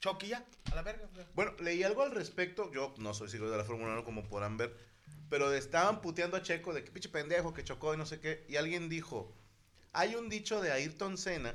Choquilla, 0.00 0.44
a 0.70 0.74
la 0.74 0.82
verga. 0.82 1.08
Bueno, 1.34 1.52
leí 1.60 1.82
algo 1.82 2.02
al 2.02 2.12
respecto. 2.12 2.70
Yo 2.72 2.94
no 2.98 3.14
soy 3.14 3.28
seguidor 3.28 3.50
de 3.52 3.58
la 3.58 3.64
Fórmula 3.64 3.92
1 3.92 4.04
como 4.04 4.24
podrán 4.24 4.56
ver. 4.56 4.76
Pero 5.28 5.52
estaban 5.52 6.00
puteando 6.00 6.36
a 6.36 6.42
Checo 6.42 6.72
de 6.72 6.84
que 6.84 6.90
pinche 6.90 7.08
pendejo 7.08 7.52
que 7.52 7.64
chocó 7.64 7.94
y 7.94 7.96
no 7.96 8.06
sé 8.06 8.20
qué. 8.20 8.44
Y 8.48 8.56
alguien 8.56 8.88
dijo: 8.88 9.34
Hay 9.92 10.14
un 10.14 10.28
dicho 10.28 10.60
de 10.60 10.72
Ayrton 10.72 11.18
Senna 11.18 11.54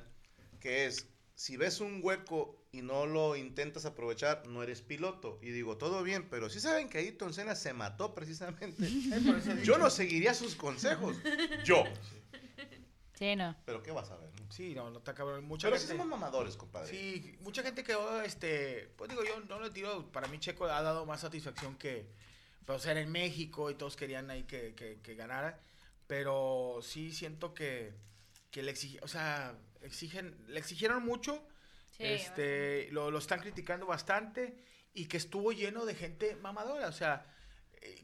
que 0.59 0.85
es: 0.85 1.07
Si 1.35 1.57
ves 1.57 1.79
un 1.79 2.01
hueco 2.03 2.61
y 2.71 2.81
no 2.81 3.05
lo 3.05 3.35
intentas 3.35 3.85
aprovechar, 3.85 4.47
no 4.47 4.63
eres 4.63 4.81
piloto. 4.81 5.39
Y 5.41 5.49
digo, 5.49 5.77
todo 5.77 6.03
bien, 6.03 6.27
pero 6.29 6.49
si 6.49 6.59
saben 6.59 6.89
que 6.89 6.99
Ayrton 6.99 7.33
Senna 7.33 7.55
se 7.55 7.73
mató 7.73 8.15
precisamente. 8.15 8.87
Yo 9.63 9.77
no 9.77 9.89
seguiría 9.89 10.33
sus 10.33 10.55
consejos. 10.55 11.17
Yo. 11.65 11.83
Sí, 13.21 13.35
no. 13.35 13.55
Pero 13.65 13.83
¿qué 13.83 13.91
vas 13.91 14.09
a 14.09 14.15
ver? 14.17 14.31
no? 14.41 14.51
Sí, 14.51 14.73
no, 14.73 14.89
no 14.89 14.97
está 14.97 15.13
cabrón. 15.13 15.43
Mucha 15.45 15.67
Pero 15.67 15.77
sí 15.79 15.85
gente- 15.85 16.01
somos 16.01 16.19
mamadores, 16.19 16.57
compadre. 16.57 16.89
Sí, 16.89 17.37
mucha 17.41 17.61
gente 17.61 17.83
quedó, 17.83 18.19
este, 18.23 18.91
pues 18.97 19.11
digo, 19.11 19.23
yo 19.23 19.39
no 19.41 19.59
le 19.59 19.69
tiro, 19.69 20.11
para 20.11 20.27
mí 20.27 20.39
Checo 20.39 20.65
ha 20.65 20.81
dado 20.81 21.05
más 21.05 21.21
satisfacción 21.21 21.75
que, 21.77 22.07
pues, 22.65 22.81
ser 22.81 22.97
en 22.97 23.11
México 23.11 23.69
y 23.69 23.75
todos 23.75 23.95
querían 23.95 24.31
ahí 24.31 24.45
que, 24.45 24.73
que, 24.73 25.01
que 25.03 25.13
ganara, 25.13 25.59
pero 26.07 26.79
sí 26.81 27.11
siento 27.13 27.53
que, 27.53 27.93
que 28.49 28.63
le 28.63 28.71
exigieron, 28.71 29.05
o 29.05 29.07
sea, 29.07 29.55
exigen, 29.81 30.35
le 30.47 30.59
exigieron 30.59 31.03
mucho, 31.05 31.47
Sí, 31.95 32.03
este, 32.05 32.87
lo, 32.91 33.11
lo 33.11 33.19
están 33.19 33.39
criticando 33.39 33.85
bastante 33.85 34.55
y 34.95 35.05
que 35.05 35.17
estuvo 35.17 35.51
lleno 35.51 35.85
de 35.85 35.93
gente 35.93 36.35
mamadora, 36.37 36.87
o 36.87 36.91
sea, 36.91 37.23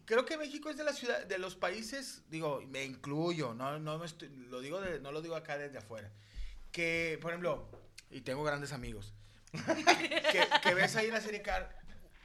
creo 0.06 0.26
que 0.26 0.38
México 0.38 0.70
es 0.70 0.78
de 0.78 0.84
la 0.84 0.94
ciudad, 0.94 1.26
de 1.26 1.38
los 1.38 1.56
países, 1.56 2.24
digo, 2.30 2.62
me 2.68 2.84
incluyo, 2.84 3.54
no, 3.54 3.80
no 3.80 3.98
me 4.00 4.06
estoy- 4.06 4.30
lo 4.30 4.60
digo 4.62 4.82
de, 4.82 5.00
no 5.00 5.12
lo 5.12 5.22
digo 5.22 5.36
acá 5.36 5.58
desde 5.58 5.78
afuera, 5.78 6.12
que, 6.72 7.18
por 7.22 7.32
ejemplo, 7.32 7.70
y 8.10 8.22
tengo 8.22 8.44
grandes 8.44 8.72
amigos, 8.74 9.14
que, 10.32 10.48
que 10.64 10.74
ves 10.74 10.96
ahí 10.96 11.08
en 11.08 11.14
la 11.14 11.22
serie 11.22 11.42
Car 11.42 11.78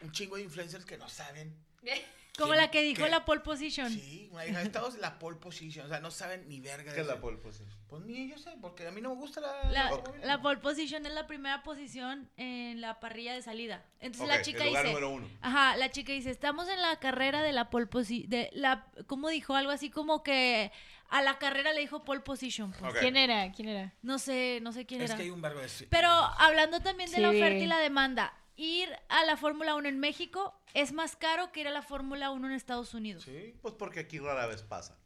un 0.03 0.11
chingo 0.13 0.37
de 0.37 0.43
influencers 0.43 0.85
que 0.85 0.97
no 0.99 1.09
saben. 1.09 1.55
Como 2.39 2.55
la 2.55 2.71
que 2.71 2.81
dijo 2.83 3.05
¿Qué? 3.05 3.11
la 3.11 3.25
pole 3.27 3.41
position. 3.43 3.91
Sí, 3.91 4.31
hija, 4.49 4.63
estamos 4.63 4.95
en 4.95 5.03
la 5.03 5.19
pole 5.19 5.37
position, 5.37 5.85
o 5.85 5.89
sea, 5.91 6.01
no 6.01 6.11
saben 6.11 6.49
ni 6.49 6.61
verga. 6.61 6.91
de 6.91 6.95
¿Qué 6.97 7.01
es 7.03 7.07
la 7.07 7.21
pole 7.21 7.37
position? 7.37 7.69
Pues 7.89 8.03
ni 8.05 8.27
yo 8.31 8.39
sé, 8.39 8.53
porque 8.61 8.87
a 8.87 8.91
mí 8.91 9.03
no 9.03 9.11
me 9.11 9.17
gusta 9.17 9.41
la... 9.43 9.71
La, 9.71 9.93
Ok. 9.93 10.17
la 10.25 10.41
pole 10.41 10.59
position 10.59 11.05
es 11.05 11.13
la 11.13 11.27
primera 11.27 11.63
posición 11.63 12.31
en 12.39 12.81
la 12.81 13.01
parrilla 13.01 13.35
de 13.35 13.43
salida. 13.43 13.85
Entonces 14.01 14.29
la 14.29 14.41
chica 14.41 14.63
el 14.63 14.69
lugar 14.69 14.85
dice, 14.85 14.95
número 14.95 15.11
uno. 15.15 15.29
ajá, 15.43 15.77
la 15.77 15.91
chica 15.91 16.13
dice, 16.13 16.31
estamos 16.31 16.69
en 16.69 16.81
la 16.81 16.97
carrera 16.99 17.43
de 17.43 17.53
la 17.53 17.69
pole 17.69 17.87
position, 17.87 18.31
de 18.31 18.49
la, 18.55 18.87
¿cómo 19.07 19.29
dijo? 19.29 19.55
Algo 19.55 19.71
así 19.71 19.91
como 19.91 20.23
que 20.23 20.73
a 21.11 21.21
la 21.21 21.37
carrera 21.39 21.75
le 21.75 21.81
dijo 21.83 22.03
pole 22.03 22.21
position. 22.23 22.73
pues. 22.73 22.95
¿Quién 22.95 23.19
era? 23.19 23.53
¿Quién 23.53 23.69
era? 23.69 23.93
No 24.01 24.19
sé, 24.19 24.61
no 24.63 24.73
sé 24.73 24.87
quién 24.87 25.03
Es 25.03 25.11
era. 25.11 25.19
que 25.19 25.25
hay 25.25 25.31
un 25.31 25.43
verbo 25.43 25.61
de... 25.61 25.69
Pero 25.91 26.09
hablando 26.09 26.81
también 26.81 27.11
de 27.11 27.19
la 27.21 27.29
oferta 27.29 27.59
y 27.59 27.67
la 27.67 27.79
demanda, 27.79 28.33
ir 28.57 28.89
a 29.09 29.25
la 29.25 29.37
Fórmula 29.37 29.75
1 29.75 29.89
en 29.89 29.99
México 30.01 30.55
es 30.75 30.93
más 30.93 31.17
caro 31.17 31.53
que 31.53 31.61
ir 31.61 31.69
a 31.69 31.71
la 31.71 31.83
Fórmula 31.83 32.31
1 32.31 32.47
en 32.49 32.53
Estados 32.55 32.95
Unidos. 32.95 33.25
Sí. 33.25 33.55
Pues 33.63 33.75
porque 33.75 34.01
aquí 34.01 34.19
rara 34.19 34.47
vez 34.47 34.63
pasa. 34.63 34.97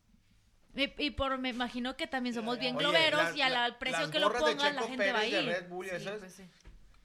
Y, 0.74 0.92
y 1.02 1.10
por 1.12 1.38
me 1.38 1.48
imagino 1.50 1.96
que 1.96 2.06
también 2.06 2.34
somos 2.34 2.58
bien 2.58 2.76
Oye, 2.76 2.84
globeros 2.84 3.30
la- 3.30 3.36
y 3.36 3.40
al 3.42 3.52
la- 3.54 3.64
al 3.64 3.78
precio 3.78 4.10
que 4.10 4.18
lo 4.18 4.30
pongas 4.32 4.74
la 4.74 4.82
gente 4.82 5.12
va 5.12 5.18
a 5.18 5.22
Pérez 5.22 5.32
de 5.32 5.42
ir. 5.42 5.48
Red 5.48 5.68
Bull 5.68 5.86
y 5.86 5.88
Sí, 5.90 5.94
esas, 5.96 6.18
pues 6.18 6.32
sí. 6.34 6.42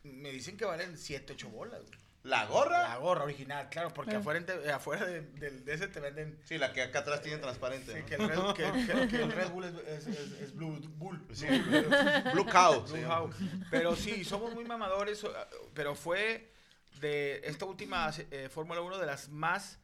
me 0.03 0.31
dicen 0.31 0.57
que 0.57 0.65
valen 0.65 0.97
7, 0.97 1.33
8 1.33 1.49
bolas. 1.49 1.79
güey. 1.81 1.99
¿La 2.23 2.45
gorra? 2.45 2.83
La 2.83 2.97
gorra 2.97 3.23
original, 3.23 3.67
claro, 3.69 3.91
porque 3.93 4.15
Ah. 4.15 4.19
afuera, 4.19 4.45
te- 4.45 4.71
afuera 4.71 5.05
de, 5.07 5.63
ese 5.65 5.87
te 5.87 5.99
venden... 5.99 6.39
Sí, 6.45 6.57
la 6.59 6.71
que 6.71 6.83
acá 6.83 6.99
atrás 6.99 7.21
tiene 7.23 7.39
transparente. 7.39 7.93
Sí, 7.93 7.99
¿no? 7.99 8.05
que, 8.05 8.15
el 8.15 8.29
Red, 8.29 8.53
que, 8.53 8.85
que- 8.85 9.07
que 9.07 9.21
el 9.23 9.31
Red 9.31 9.49
Bull 9.49 9.63
es, 9.65 9.73
es, 9.87 10.07
es- 10.07 10.31
es 10.41 10.55
Blue 10.55 10.79
Bull. 10.97 11.19
Sí. 11.33 11.47
Blue- 11.47 12.31
Blue 12.33 12.45
Cow. 12.45 12.83
Blue 12.83 12.95
sí. 12.97 13.03
House. 13.03 13.35
Pero 13.71 13.95
sí, 13.95 14.23
somos 14.23 14.53
muy 14.53 14.65
mamadores, 14.65 15.25
pero 15.73 15.95
fue 15.95 16.51
de 16.99 17.41
esta 17.43 17.65
última 17.65 18.11
eh, 18.29 18.49
Fórmula 18.49 18.81
1 18.81 18.99
de 18.99 19.05
las 19.07 19.29
más 19.29 19.79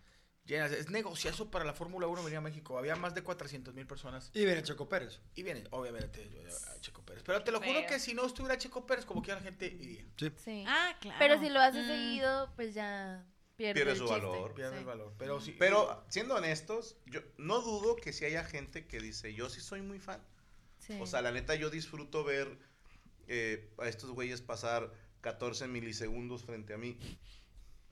llenas. 0.48 0.72
Es 0.72 0.90
negociazo 0.90 1.52
para 1.52 1.66
la 1.66 1.74
Fórmula 1.74 2.08
1 2.08 2.24
venir 2.24 2.38
a 2.38 2.42
México. 2.42 2.78
Había 2.78 2.96
más 2.96 3.14
de 3.14 3.22
400 3.22 3.74
mil 3.76 3.86
personas. 3.86 4.32
Y 4.34 4.46
viene 4.46 4.64
Checo 4.64 4.90
Pérez. 4.90 5.20
Y 5.36 5.44
viene, 5.44 5.64
obviamente, 5.72 6.28
yo- 6.30 6.40
a 6.76 6.82
Checo 6.82 7.04
Pérez. 7.04 7.22
Pero 7.26 7.44
te 7.44 7.52
lo 7.52 7.60
juro 7.62 7.86
que 7.88 8.00
si 8.00 8.14
no 8.14 8.26
estuviera 8.26 8.58
Checo 8.58 8.86
Pérez, 8.88 9.06
como 9.06 9.22
que 9.22 9.32
la 9.34 9.42
gente 9.42 9.68
iría. 9.68 10.04
Sí. 10.18 10.32
Sí. 10.44 10.64
Ah, 10.68 10.96
claro. 11.00 11.18
Pero 11.20 11.40
si 11.40 11.50
lo 11.50 11.60
haces 11.60 11.86
Mm. 11.86 11.90
seguido, 11.90 12.52
pues 12.56 12.74
ya 12.74 13.24
pierde, 13.56 13.74
Pierde 13.76 13.92
el 13.92 13.98
su 13.98 14.06
chiste. 14.06 14.20
valor. 14.22 14.54
Pierde 14.54 14.72
Sí. 14.74 14.80
el 14.80 14.86
valor. 14.86 15.14
Pero 15.20 15.42
sí. 15.42 15.56
Pero 15.60 16.04
siendo 16.10 16.36
honestos, 16.36 16.98
yo 17.06 17.22
no 17.38 17.60
dudo 17.62 17.96
que 17.96 18.14
si 18.14 18.26
haya 18.26 18.44
gente 18.44 18.88
que 18.88 19.00
dice, 19.00 19.34
yo 19.34 19.50
sí 19.50 19.62
soy 19.62 19.82
muy 19.82 20.00
fan. 20.00 20.22
Sí. 20.80 20.98
O 21.02 21.06
sea, 21.06 21.22
la 21.22 21.32
neta, 21.32 21.56
yo 21.56 21.70
disfruto 21.70 22.24
ver 22.24 22.58
eh, 23.30 23.70
a 23.78 23.90
estos 23.90 24.12
güeyes 24.12 24.42
pasar 24.42 24.90
14 25.20 25.68
milisegundos 25.68 26.44
frente 26.46 26.74
a 26.74 26.78
mí. 26.78 26.98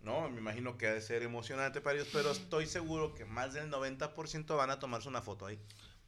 No, 0.05 0.29
me 0.29 0.39
imagino 0.39 0.77
que 0.77 0.87
ha 0.87 0.93
de 0.93 1.01
ser 1.01 1.23
emocionante 1.23 1.81
para 1.81 1.95
ellos, 1.97 2.07
pero 2.13 2.31
estoy 2.31 2.67
seguro 2.67 3.13
que 3.15 3.25
más 3.25 3.53
del 3.53 3.69
90% 3.71 4.55
van 4.55 4.69
a 4.69 4.79
tomarse 4.79 5.09
una 5.09 5.21
foto 5.21 5.47
ahí. 5.47 5.59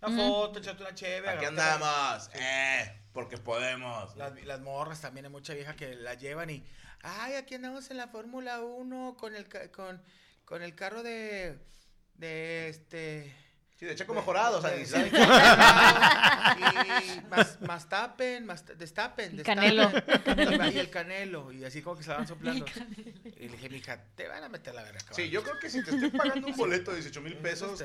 Una 0.01 0.15
foto, 0.15 0.59
echarte 0.59 0.83
una 0.83 0.93
chévere. 0.93 1.29
Aquí 1.29 1.45
andamos, 1.45 2.29
eh, 2.35 3.01
porque 3.11 3.37
podemos. 3.37 4.15
Las, 4.15 4.39
las 4.45 4.61
morras 4.61 5.01
también 5.01 5.25
hay 5.25 5.31
mucha 5.31 5.53
vieja 5.55 5.75
que 5.75 5.95
la 5.95 6.13
llevan 6.13 6.49
y 6.51 6.63
ay 7.01 7.33
aquí 7.33 7.55
andamos 7.55 7.89
en 7.89 7.97
la 7.97 8.07
Fórmula 8.07 8.61
1 8.61 9.17
con 9.19 9.35
el 9.35 9.47
ca- 9.47 9.71
con, 9.71 10.01
con 10.45 10.61
el 10.61 10.75
carro 10.75 11.01
de 11.03 11.57
de 12.13 12.69
este 12.69 13.35
Sí, 13.79 13.85
de 13.85 13.93
Checo 13.95 14.13
mejorado, 14.15 14.57
o 14.57 14.61
sea, 14.61 14.75
y 14.75 14.85
más, 17.29 17.61
más 17.61 17.87
tapen, 17.87 18.45
más 18.45 18.65
destapen, 18.77 19.31
El 19.31 19.37
destapen. 19.37 20.23
Canelo. 20.23 20.71
y 20.71 20.77
el 20.79 20.89
canelo 20.89 21.51
y 21.51 21.63
así 21.63 21.81
como 21.81 21.97
que 21.97 22.03
se 22.03 22.09
la 22.09 22.17
van 22.17 22.27
soplando. 22.27 22.65
Y 23.37 23.47
le 23.47 23.49
dije, 23.49 23.69
mija, 23.69 24.01
te 24.15 24.27
van 24.27 24.43
a 24.43 24.49
meter 24.49 24.73
la 24.73 24.83
verga. 24.83 24.99
Sí, 25.11 25.29
yo 25.29 25.43
creo 25.43 25.59
que 25.59 25.69
si 25.69 25.83
te 25.83 25.91
estoy 25.91 26.09
pagando 26.09 26.47
un 26.47 26.55
boleto 26.55 26.91
de 26.91 26.97
18 26.97 27.21
mil 27.21 27.35
pesos, 27.37 27.79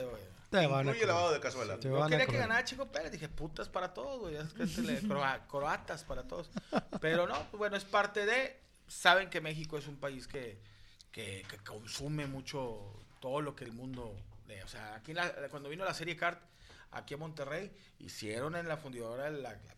Te 0.51 0.67
van 0.67 0.89
a 0.89 0.93
lavado 0.95 1.33
de 1.33 1.41
cazuela. 1.41 1.79
Yo 1.81 2.07
quería 2.09 2.27
que 2.27 2.37
ganara 2.39 2.65
Chico 2.65 2.87
Pérez, 2.91 3.13
dije, 3.13 3.29
putas 3.29 3.69
para 3.69 3.93
todos, 3.93 4.21
güey, 4.21 4.37
es 4.37 4.53
que 4.55 4.67
se 4.67 4.83
le- 4.83 5.01
croa- 5.03 5.47
croatas 5.49 6.05
para 6.05 6.23
todos. 6.25 6.51
Pero 7.01 7.27
no, 7.27 7.35
pues 7.51 7.59
bueno, 7.59 7.77
es 7.77 7.85
parte 7.85 8.25
de, 8.27 8.59
saben 8.89 9.29
que 9.31 9.41
México 9.41 9.77
es 9.79 9.87
un 9.89 9.97
país 9.97 10.27
que, 10.27 10.59
que, 11.11 11.45
que 11.51 11.57
consume 11.59 12.27
mucho 12.27 12.81
todo 13.21 13.41
lo 13.43 13.55
que 13.55 13.65
el 13.65 13.73
mundo. 13.73 14.15
O 14.65 14.69
sea, 14.69 14.95
aquí 14.95 15.13
la- 15.13 15.49
cuando 15.51 15.69
vino 15.69 15.85
la 15.85 15.95
serie 15.95 16.17
Cart, 16.17 16.41
aquí 16.91 17.15
a 17.15 17.17
Monterrey, 17.17 17.73
hicieron 17.99 18.55
en 18.57 18.69
la 18.69 18.77
fundidora, 18.77 19.31
la, 19.31 19.51
la- 19.53 19.77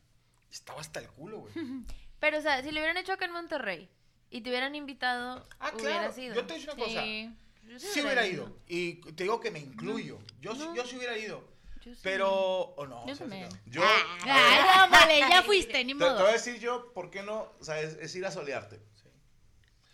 estaba 0.50 0.80
hasta 0.80 1.00
el 1.00 1.08
culo, 1.08 1.38
güey. 1.40 1.52
Pero, 2.20 2.38
o 2.38 2.42
sea, 2.42 2.62
si 2.62 2.70
lo 2.70 2.78
hubieran 2.80 2.96
hecho 2.96 3.12
acá 3.12 3.24
en 3.26 3.32
Monterrey 3.32 3.88
y 4.30 4.40
te 4.40 4.50
hubieran 4.50 4.74
invitado, 4.74 5.46
Ah, 5.58 5.70
hubiera 5.74 5.98
claro, 5.98 6.12
sido. 6.14 6.34
yo 6.34 6.46
te 6.46 6.54
digo 6.54 6.72
una 6.72 6.82
cosa, 6.84 7.02
Sí. 7.02 7.36
Yo 7.66 7.78
Sí 7.78 8.02
hubiera 8.02 8.26
ido. 8.26 8.58
Y 8.68 8.96
te 9.12 9.22
digo 9.24 9.40
que 9.40 9.50
me 9.50 9.58
incluyo. 9.58 10.18
Yo, 10.40 10.52
sí- 10.54 10.58
No. 10.60 10.74
yo 10.74 10.84
sí 10.86 10.96
hubiera 10.96 11.16
ido. 11.16 11.42
Yo 11.82 11.94
sí. 11.94 12.00
Pero. 12.02 12.30
O 12.30 12.86
no. 12.86 13.06
Yo 13.06 13.12
o 13.12 13.16
sea, 13.16 13.26
también. 13.26 13.50
sí, 13.50 13.58
no. 13.66 13.72
Yo, 13.72 13.80
no, 13.82 14.90
vale, 14.90 15.18
ya 15.20 15.42
fuiste, 15.42 15.82
ni 15.84 15.92
te, 15.94 15.98
te 15.98 16.04
modo. 16.04 16.18
voy 16.20 16.28
a 16.28 16.32
decir 16.32 16.58
yo, 16.58 16.92
¿por 16.92 17.10
qué 17.10 17.22
no? 17.22 17.52
O 17.58 17.64
sea, 17.64 17.80
es, 17.80 17.94
es 17.94 18.14
ir 18.16 18.26
a 18.26 18.30
solearte. 18.30 18.80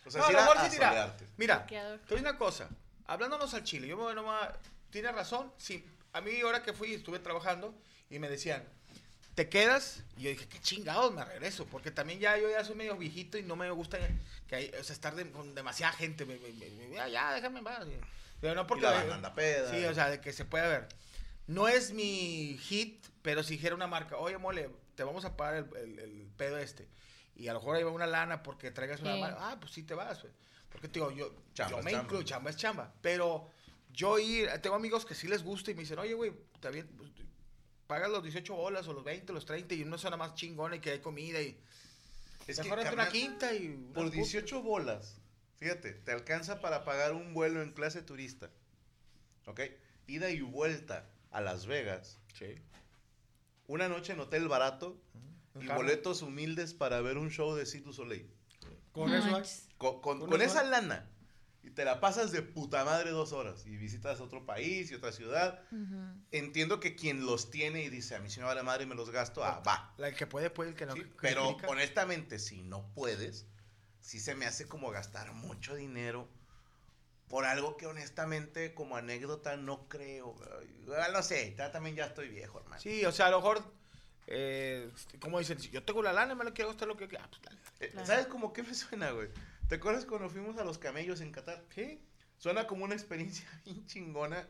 O 0.07 0.11
sea, 0.11 0.21
No, 0.23 0.27
es 0.27 0.33
ir 0.33 0.37
a 0.39 0.47
a, 0.47 0.69
sí, 0.71 0.77
solearte. 0.77 1.27
Mira, 1.37 1.67
te 1.67 1.77
doy 2.09 2.21
una 2.21 2.37
cosa. 2.37 2.69
Hablándonos 3.11 3.53
al 3.55 3.65
chile, 3.65 3.89
yo 3.89 3.97
me 3.97 4.05
voy 4.05 4.15
nomás. 4.15 4.51
Tienes 4.91 5.13
razón. 5.13 5.53
Sí, 5.59 5.85
a 6.13 6.21
mí 6.21 6.41
ahora 6.43 6.63
que 6.63 6.73
fui, 6.73 6.95
estuve 6.95 7.19
trabajando 7.19 7.75
y 8.09 8.21
me 8.21 8.29
decían, 8.29 8.63
¿te 9.35 9.49
quedas? 9.49 10.05
Y 10.17 10.23
yo 10.23 10.31
dije, 10.31 10.47
qué 10.47 10.61
chingados, 10.61 11.13
me 11.13 11.25
regreso. 11.25 11.67
Porque 11.67 11.91
también 11.91 12.21
ya 12.21 12.39
yo 12.39 12.49
ya 12.49 12.65
soy 12.65 12.77
medio 12.77 12.97
viejito 12.97 13.37
y 13.37 13.43
no 13.43 13.57
me 13.57 13.69
gusta 13.73 13.99
que 14.47 14.55
hay- 14.55 14.71
o 14.81 14.85
sea, 14.85 14.95
estar 14.95 15.17
de- 15.17 15.29
con 15.31 15.57
demasiada 15.57 15.93
gente. 15.93 16.25
Me- 16.25 16.39
me- 16.39 16.53
me- 16.71 16.91
ya, 16.95 17.09
ya, 17.09 17.33
déjame 17.35 17.59
en 17.59 17.65
paz. 17.65 17.85
Pero 18.41 18.55
no 18.55 18.63
Y 18.63 18.65
porque. 18.67 18.83
la 18.85 18.93
banda 18.93 19.15
anda 19.17 19.35
peda. 19.35 19.71
Sí, 19.73 19.85
o 19.87 19.93
sea, 19.95 20.09
de 20.09 20.21
que 20.21 20.33
se 20.33 20.45
pueda 20.45 20.69
ver. 20.69 20.89
No 21.49 21.67
es 21.67 21.93
mi 21.93 22.59
hit, 22.63 23.05
pero 23.23 23.43
si 23.43 23.55
dijera 23.55 23.75
una 23.75 23.89
marca, 23.89 24.17
oye, 24.19 24.39
mole, 24.39 24.71
te 24.95 25.03
vamos 25.03 25.25
a 25.25 25.37
pagar 25.37 25.57
el, 25.57 25.77
el- 25.77 25.99
el 25.99 26.31
pedo 26.37 26.59
este. 26.59 26.87
Y 27.35 27.49
a 27.49 27.55
lo 27.55 27.59
mejor 27.59 27.75
ahí 27.77 27.83
va 27.83 27.91
una 27.91 28.07
lana 28.07 28.45
porque 28.45 28.71
traigas 28.71 29.01
una 29.01 29.15
Sí. 29.15 29.21
marca. 29.21 29.39
Ah, 29.51 29.57
pues 29.61 29.73
sí 29.73 29.83
te 29.83 29.95
vas, 29.95 30.21
güey. 30.23 30.33
Porque 30.71 30.89
te 30.89 31.01
digo, 31.01 31.11
yo, 31.11 31.35
Chamba 31.55 31.79
yo 31.79 31.83
me 31.83 31.91
chamba. 31.91 32.05
incluyo, 32.05 32.25
chamba 32.25 32.51
es 32.51 32.57
chamba. 32.57 32.95
Pero 33.03 33.51
yo 33.93 34.19
ir, 34.19 34.49
tengo 34.63 34.77
amigos 34.77 35.05
que 35.05 35.15
sí 35.15 35.29
les 35.29 35.43
gusta 35.43 35.71
y 35.71 35.75
me 35.75 35.81
dicen, 35.81 35.99
oye, 35.99 36.15
güey, 36.15 36.33
está 36.55 36.71
bien, 36.71 36.89
pues, 36.97 37.11
pagas 37.87 38.11
los 38.11 38.23
18 38.23 38.55
bolas 38.55 38.87
o 38.89 38.93
los 38.93 39.05
20, 39.05 39.33
los 39.33 39.45
30 39.45 39.75
y 39.75 39.83
una 39.83 39.99
zona 39.99 40.17
más 40.17 40.35
chingona 40.35 40.77
y 40.77 40.81
que 40.81 40.93
hay 40.93 41.01
comida 41.01 41.41
y... 41.43 41.61
Es 42.47 42.57
que, 42.57 42.63
mejor 42.65 42.79
entre 42.81 42.95
una 42.95 43.09
quinta 43.09 43.53
y... 43.53 43.69
unas 43.69 43.95
Por 43.95 44.05
putas. 44.05 44.17
18 44.17 44.63
bolas, 44.63 45.17
fíjate, 45.57 45.93
te 45.93 46.13
alcanza 46.13 46.61
para 46.61 46.85
pagar 46.85 47.13
un 47.13 47.35
vuelo 47.35 47.63
en 47.63 47.73
clase 47.73 48.03
turista. 48.03 48.51
¿Ok? 49.47 49.61
Ida 50.07 50.31
y 50.31 50.41
vuelta 50.41 51.11
a 51.31 51.41
Las 51.41 51.67
Vegas. 51.67 52.19
Sí. 52.39 52.57
Una 53.67 53.89
noche 53.89 54.13
en 54.13 54.21
hotel 54.21 54.49
barato 54.49 55.01
Un 55.55 55.63
y 55.65 55.67
carro. 55.67 55.83
boletos 55.83 56.23
humildes 56.23 56.75
para 56.75 57.01
ver 57.01 57.19
un 57.19 57.31
show 57.31 57.55
de 57.55 57.65
du 57.81 57.93
Soleil. 57.93 58.29
Con 58.93 59.13
eso. 59.13 59.41
Con, 59.79 60.01
con- 60.01 60.21
Con 60.21 60.31
con 60.31 60.43
eso- 60.43 60.53
esa 60.59 60.65
lana. 60.65 61.09
Y 61.63 61.71
te 61.71 61.85
la 61.85 62.01
pasas 62.01 62.33
de 62.33 62.41
puta 62.41 62.85
madre 62.87 63.11
dos 63.11 63.33
horas. 63.33 63.67
Y 63.67 63.77
visitas 63.77 64.21
otro 64.21 64.47
país 64.47 64.91
y 64.91 64.95
otra 64.95 65.13
ciudad. 65.13 65.61
Entiendo 66.31 66.81
que 66.81 66.97
quien 66.97 67.27
los 67.27 67.51
tiene 67.51 67.83
y 67.83 67.91
dice, 67.91 68.15
a 68.17 68.21
mí 68.21 68.31
si 68.31 68.41
me 68.41 68.47
vale 68.47 68.63
madre 68.63 68.85
y 68.85 68.87
me 68.87 68.95
los 68.95 69.11
gasto, 69.11 69.45
ah, 69.45 69.63
va. 69.67 69.93
La 69.99 70.11
que 70.13 70.27
puede, 70.27 70.49
puede, 70.51 70.71
el 70.71 70.75
que 70.77 70.87
no. 70.87 70.95
Sí, 70.95 71.03
que 71.03 71.09
pero 71.21 71.45
explica. 71.51 71.69
honestamente, 71.71 72.39
si 72.39 72.63
no 72.63 72.89
puedes, 72.95 73.47
sí 74.01 74.21
se 74.21 74.35
me 74.35 74.47
hace 74.47 74.67
como 74.69 74.91
gastar 74.91 75.33
mucho 75.35 75.75
dinero 75.75 76.29
por 77.29 77.45
algo 77.45 77.77
que 77.77 77.87
honestamente 77.87 78.73
como 78.75 78.97
anécdota 78.97 79.57
no 79.59 79.87
creo. 79.89 80.35
No 81.13 81.23
sé, 81.23 81.55
ya 81.57 81.71
también 81.71 81.95
ya 81.95 82.07
estoy 82.07 82.29
viejo, 82.29 82.59
hermano. 82.59 82.81
Sí, 82.81 83.05
o 83.05 83.13
sea, 83.13 83.27
a 83.27 83.31
lo 83.31 83.37
mejor, 83.37 83.63
eh, 84.31 84.91
como 85.21 85.39
dicen, 85.41 85.59
si 85.61 85.71
yo 85.71 85.83
tengo 85.83 86.03
la 86.03 86.13
lana, 86.13 86.35
me 86.35 86.45
lo 86.45 86.55
quiero 86.55 86.71
gastar 86.71 86.89
lo 86.89 86.97
que... 86.97 87.05
Ah, 87.19 87.29
pues 87.29 87.43
dale. 87.43 87.59
Eh, 87.81 87.89
Claro. 87.91 88.07
¿Sabes 88.07 88.27
como 88.27 88.53
qué 88.53 88.63
me 88.63 88.75
suena, 88.75 89.11
güey? 89.11 89.29
¿Te 89.69 89.75
acuerdas 89.77 90.07
cuando 90.07 90.29
fuimos 90.31 90.57
a 90.59 90.65
los 90.65 90.79
camellos 90.79 91.21
en 91.21 91.33
Qatar? 91.33 91.65
Sí. 91.75 92.01
Suena 92.39 92.67
como 92.67 92.85
una 92.85 92.95
experiencia 92.95 93.45
bien 93.65 93.85
chingona. 93.87 94.49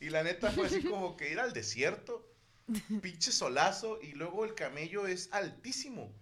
Y 0.00 0.10
la 0.10 0.22
neta 0.22 0.50
fue 0.50 0.66
así 0.66 0.82
como 0.82 1.16
que 1.16 1.30
ir 1.30 1.38
al 1.40 1.52
desierto, 1.52 2.26
pinche 3.02 3.32
solazo, 3.32 3.98
y 4.02 4.12
luego 4.12 4.44
el 4.44 4.54
camello 4.54 5.06
es 5.06 5.28
altísimo. 5.32 6.12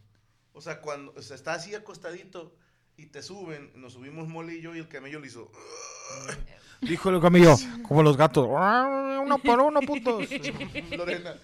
O 0.52 0.60
sea, 0.60 0.80
cuando 0.80 1.12
o 1.16 1.22
sea, 1.22 1.36
está 1.36 1.54
así 1.54 1.74
acostadito 1.74 2.54
y 2.96 3.06
te 3.06 3.22
suben, 3.22 3.70
nos 3.80 3.92
subimos 3.94 4.28
Mole 4.28 4.54
y 4.54 4.60
yo, 4.60 4.74
y 4.74 4.78
el 4.80 4.88
camello 4.88 5.20
le 5.20 5.28
hizo. 5.28 5.50
Dijo 6.80 7.10
el 7.10 7.20
camello, 7.20 7.56
como 7.86 8.02
los 8.02 8.16
gatos, 8.16 8.46
uno 8.48 9.38
por 9.38 9.60
uno, 9.60 9.80
putos. 9.80 10.28
Lorena. 10.90 11.34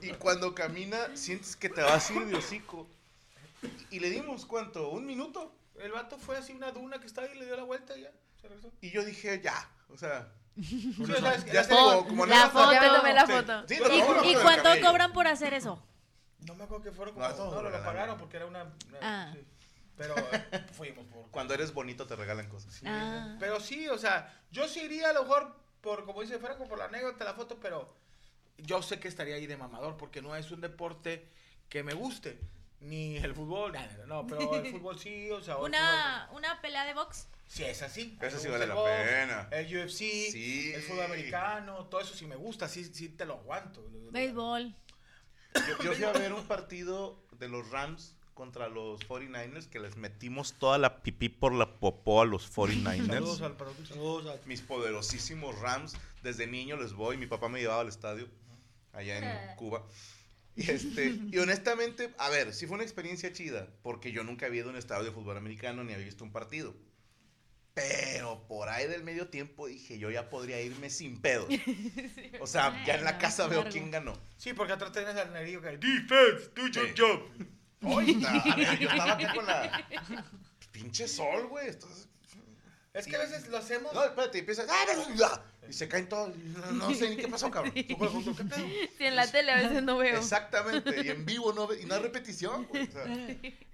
Y, 0.00 0.08
y 0.08 0.10
cuando 0.12 0.54
camina, 0.54 0.98
sientes 1.16 1.56
que 1.56 1.68
te 1.68 1.82
vas 1.82 2.10
a 2.10 2.14
ir 2.14 2.26
de 2.26 2.36
hocico. 2.36 2.86
Y, 3.90 3.96
y 3.96 4.00
le 4.00 4.10
dimos, 4.10 4.46
¿cuánto? 4.46 4.90
¿Un 4.90 5.06
minuto? 5.06 5.52
El 5.80 5.92
vato 5.92 6.18
fue 6.18 6.36
así 6.36 6.52
una 6.52 6.70
duna 6.70 6.98
que 7.00 7.06
estaba 7.06 7.26
ahí, 7.26 7.36
le 7.38 7.46
dio 7.46 7.56
la 7.56 7.64
vuelta 7.64 7.96
y 7.96 8.02
ya. 8.02 8.10
Se 8.40 8.48
regresó. 8.48 8.70
Y 8.80 8.90
yo 8.90 9.04
dije, 9.04 9.40
ya. 9.42 9.68
O 9.92 9.96
sea, 9.98 10.28
Sí, 10.54 10.94
o 11.02 11.06
sea, 11.06 11.34
es 11.34 11.44
que- 11.44 11.52
ya 11.52 11.66
como, 11.66 12.26
La 12.26 12.50
foto. 12.50 12.72
Ya 12.72 12.80
me 12.82 12.88
tomé 12.98 13.14
la 13.14 13.26
foto. 13.26 13.64
Sí, 13.68 13.74
¿Y, 13.74 14.28
y 14.28 14.34
del 14.34 14.42
cuánto 14.42 14.68
cobran 14.82 15.12
por 15.12 15.26
hacer 15.26 15.54
eso? 15.54 15.82
No 16.46 16.54
me 16.56 16.64
acuerdo 16.64 16.84
que 16.84 16.92
fueron 16.92 17.14
como... 17.14 17.26
No, 17.28 17.50
No, 17.52 17.62
lo 17.62 17.70
no, 17.70 17.84
pagaron 17.84 18.18
porque 18.18 18.36
era 18.36 18.46
una... 18.46 18.64
una- 18.64 18.98
Ah. 19.00 19.34
Pero 19.96 20.14
eh, 20.18 20.64
fuimos 20.72 21.04
por... 21.06 21.30
Cuando 21.30 21.54
eres 21.54 21.72
bonito 21.74 22.06
te 22.06 22.16
regalan 22.16 22.48
cosas. 22.48 22.74
Sí, 22.74 22.84
Ah. 22.88 23.36
Pero 23.38 23.60
sí, 23.60 23.88
o 23.88 23.98
sea, 23.98 24.42
yo 24.50 24.66
sí 24.68 24.80
iría 24.80 25.10
a 25.10 25.12
lo 25.12 25.22
mejor 25.22 25.56
por, 25.80 26.04
como 26.04 26.22
dice 26.22 26.38
Franco, 26.38 26.66
por 26.68 26.78
la 26.78 26.86
anécdota, 26.86 27.24
la 27.24 27.34
foto, 27.34 27.58
pero 27.60 27.94
yo 28.58 28.82
sé 28.82 28.98
que 29.00 29.08
estaría 29.08 29.34
ahí 29.36 29.46
de 29.46 29.56
mamador 29.56 29.96
porque 29.96 30.22
no 30.22 30.34
es 30.36 30.50
un 30.50 30.60
deporte 30.60 31.28
que 31.68 31.82
me 31.82 31.94
guste. 31.94 32.38
Ni 32.80 33.16
el 33.18 33.32
fútbol, 33.32 33.72
no, 33.72 33.80
no, 33.80 34.06
no, 34.06 34.26
pero 34.26 34.56
el 34.56 34.66
fútbol 34.72 34.98
sí, 34.98 35.30
o 35.30 35.40
sea... 35.40 35.56
Una, 35.58 36.28
una 36.32 36.60
pelea 36.60 36.84
de 36.84 36.94
box. 36.94 37.28
sí, 37.46 37.62
es 37.62 37.80
así. 37.82 38.18
Eso 38.20 38.38
sí 38.40 38.48
vale 38.48 38.64
el 38.64 38.70
la 38.70 38.74
box, 38.74 38.90
pena. 38.90 39.48
El 39.52 39.66
UFC, 39.78 39.98
Sí. 40.32 40.72
el 40.74 40.82
fútbol 40.82 41.04
americano, 41.04 41.86
todo 41.86 42.00
eso 42.00 42.14
sí 42.14 42.26
me 42.26 42.34
gusta, 42.34 42.68
sí, 42.68 42.84
sí 42.86 43.08
te 43.10 43.24
lo 43.24 43.34
aguanto. 43.34 43.86
Béisbol. 44.10 44.74
Yo, 45.54 45.84
yo 45.84 45.92
fui 45.92 46.04
a 46.04 46.12
ver 46.12 46.32
un 46.32 46.44
partido 46.48 47.22
de 47.38 47.48
los 47.48 47.70
Rams 47.70 48.16
contra 48.34 48.68
los 48.68 49.00
49ers 49.08 49.68
que 49.68 49.78
les 49.80 49.96
metimos 49.96 50.54
toda 50.54 50.78
la 50.78 51.02
pipí 51.02 51.28
por 51.28 51.52
la 51.52 51.78
popó 51.78 52.22
a 52.22 52.24
los 52.26 52.44
Saludos 52.44 53.40
49ers. 53.40 53.42
al 53.42 53.56
productor. 53.56 53.86
Saludos 53.86 54.26
a- 54.42 54.46
Mis 54.48 54.60
poderosísimos 54.62 55.58
Rams. 55.60 55.94
Desde 56.22 56.46
niño 56.46 56.76
les 56.76 56.92
voy. 56.92 57.16
Mi 57.16 57.26
papá 57.26 57.48
me 57.48 57.60
llevaba 57.60 57.80
al 57.82 57.88
estadio 57.88 58.28
allá 58.92 59.18
en 59.18 59.56
Cuba. 59.56 59.86
Y, 60.54 60.70
este, 60.70 61.18
y 61.30 61.38
honestamente, 61.38 62.12
a 62.18 62.28
ver, 62.28 62.52
sí 62.52 62.66
fue 62.66 62.74
una 62.74 62.84
experiencia 62.84 63.32
chida, 63.32 63.68
porque 63.82 64.12
yo 64.12 64.22
nunca 64.22 64.46
había 64.46 64.60
ido 64.60 64.68
a 64.68 64.72
un 64.72 64.78
estadio 64.78 65.04
de 65.04 65.10
fútbol 65.10 65.36
americano 65.38 65.82
ni 65.82 65.92
había 65.94 66.04
visto 66.04 66.24
un 66.24 66.30
partido. 66.32 66.74
Pero 67.74 68.46
por 68.48 68.68
ahí 68.68 68.86
del 68.86 69.02
medio 69.02 69.28
tiempo 69.28 69.66
dije, 69.66 69.98
yo 69.98 70.10
ya 70.10 70.28
podría 70.28 70.60
irme 70.60 70.90
sin 70.90 71.20
pedos. 71.20 71.48
O 72.40 72.46
sea, 72.46 72.84
ya 72.84 72.96
en 72.96 73.04
la 73.04 73.18
casa 73.18 73.46
veo 73.46 73.64
quién 73.70 73.90
ganó. 73.90 74.18
Sí, 74.36 74.52
porque 74.52 74.72
atrás 74.74 74.92
tenés 74.92 75.16
al 75.16 75.32
nerillo 75.32 75.62
que 75.62 75.78
defense, 75.78 76.50
do 76.54 76.66
your 76.68 76.86
Sí. 76.88 76.94
job. 76.98 77.20
Oye, 77.84 78.16
a 78.26 78.54
ver, 78.56 78.78
yo 78.78 78.88
estaba 78.88 79.12
aquí 79.12 79.26
con 79.34 79.46
la 79.46 79.86
pinche 80.72 81.08
sol, 81.08 81.46
güey. 81.48 81.68
estás- 81.68 82.08
Es 82.94 83.06
que 83.06 83.16
a 83.16 83.20
veces 83.20 83.48
lo 83.48 83.56
hacemos. 83.56 83.92
No, 83.94 84.04
espérate, 84.04 84.38
y 84.38 84.40
empiezas. 84.40 84.66
"Ah, 84.68 84.84
bla, 84.84 84.94
bla, 85.06 85.14
bla", 85.14 85.42
Y 85.68 85.72
se 85.72 85.88
caen 85.88 86.08
todos. 86.08 86.36
No, 86.36 86.72
no 86.72 86.94
sé 86.94 87.08
ni 87.08 87.16
qué 87.16 87.28
pasó, 87.28 87.50
cabrón. 87.50 87.72
Tú 87.88 87.96
junto, 87.96 88.34
¿qué 88.36 88.44
pedo? 88.44 88.66
Si 88.98 89.04
en 89.06 89.16
la 89.16 89.26
tele 89.30 89.52
a 89.52 89.56
veces 89.62 89.82
no 89.82 89.96
veo. 89.96 90.18
Exactamente. 90.18 91.02
Y 91.04 91.08
en 91.08 91.24
vivo 91.24 91.52
no 91.54 91.66
ve- 91.66 91.80
y 91.80 91.86
no 91.86 91.94
hay 91.94 92.02
repetición, 92.02 92.64
güey. 92.66 92.86
O 92.88 92.90
sea, 92.92 93.04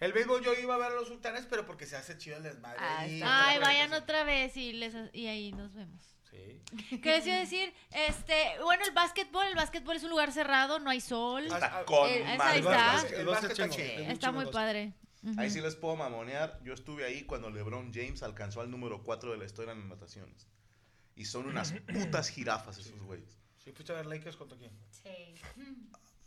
El 0.00 0.12
béisbol 0.12 0.44
yo 0.44 0.52
iba 0.54 0.74
a 0.74 0.78
ver 0.78 0.92
a 0.92 0.94
los 0.94 1.08
sultanes, 1.08 1.46
pero 1.50 1.66
porque 1.66 1.86
se 1.86 1.96
hace 1.96 2.16
chido 2.18 2.36
el 2.36 2.42
desmadre. 2.44 2.78
Ah. 2.80 2.98
Ay, 3.00 3.18
la 3.20 3.58
vayan 3.60 3.92
otra 3.94 4.22
vez 4.22 4.56
y, 4.56 4.72
les, 4.74 4.94
y 5.12 5.26
ahí 5.26 5.50
nos 5.52 5.74
vemos. 5.74 6.17
Sí. 6.30 6.98
¿Qué 7.00 7.10
les 7.10 7.26
iba 7.26 7.36
a 7.36 7.40
decir? 7.40 7.72
Este, 7.90 8.34
bueno, 8.62 8.84
el 8.84 8.92
básquetbol, 8.92 9.46
el 9.46 9.54
básquetbol 9.54 9.96
es 9.96 10.02
un 10.04 10.10
lugar 10.10 10.30
cerrado, 10.32 10.78
no 10.78 10.90
hay 10.90 11.00
sol. 11.00 11.46
Está 11.46 11.84
con 11.84 12.08
eh, 12.08 12.20
esa 12.22 12.36
madre. 12.36 12.52
ahí 12.52 12.58
está. 12.58 12.92
básquet- 12.96 13.12
El 13.14 13.20
El 13.20 13.26
básquet 13.26 13.50
está 13.52 13.68
chingo. 13.68 13.76
muy 13.76 14.02
Está 14.04 14.14
chido 14.18 14.32
muy 14.34 14.44
el 14.44 14.50
padre. 14.50 14.92
Ahí 15.36 15.50
sí 15.50 15.60
les 15.60 15.74
puedo 15.74 15.96
mamonear. 15.96 16.60
Yo 16.62 16.74
estuve 16.74 17.04
ahí 17.04 17.24
cuando 17.24 17.50
LeBron 17.50 17.92
James 17.92 18.22
alcanzó 18.22 18.60
al 18.60 18.70
número 18.70 19.02
4 19.02 19.32
de 19.32 19.38
la 19.38 19.44
historia 19.46 19.72
en 19.72 19.80
las 19.80 19.88
nataciones. 19.88 20.46
Y 21.16 21.24
son 21.24 21.46
unas 21.46 21.72
putas 21.92 22.28
jirafas 22.28 22.78
esos 22.78 23.00
güeyes. 23.02 23.38
Sí, 23.64 23.72
fuiste 23.72 23.92
a 23.92 23.96
ver 23.96 24.06
Lakers 24.06 24.36
contra 24.36 24.56
quién. 24.58 24.70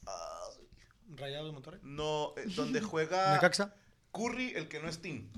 Ah, 0.08 0.50
Rayado 1.16 1.46
de 1.48 1.52
Monterrey. 1.52 1.80
no, 1.84 2.34
eh, 2.38 2.44
donde 2.56 2.82
juega 2.82 3.34
Necaxa. 3.36 3.76
Curry, 4.12 4.54
el 4.56 4.68
que 4.68 4.80
no 4.82 4.90
es 4.90 5.02
Tim. 5.02 5.30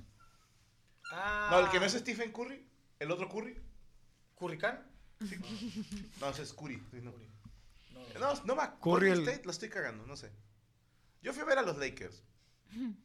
Ah. 1.11 1.49
No, 1.51 1.59
el 1.59 1.69
que 1.69 1.79
no 1.79 1.85
es 1.85 1.93
Stephen 1.93 2.31
Curry. 2.31 2.65
El 2.99 3.11
otro 3.11 3.27
Curry. 3.29 3.55
¿Curricán? 4.35 4.85
No, 6.19 6.29
ese 6.29 6.43
es 6.43 6.53
Curry. 6.53 6.81
sí, 6.91 6.99
no. 7.01 7.11
No, 7.93 8.19
No, 8.19 8.43
no 8.45 8.55
me 8.55 8.61
Curry 8.81 9.09
el- 9.11 9.19
State, 9.21 9.43
lo 9.45 9.51
estoy 9.51 9.69
cagando, 9.69 10.05
no 10.05 10.15
sé. 10.17 10.31
Yo 11.21 11.33
fui 11.33 11.41
a 11.41 11.45
ver 11.45 11.57
a 11.59 11.61
los 11.61 11.77
Lakers. 11.77 12.23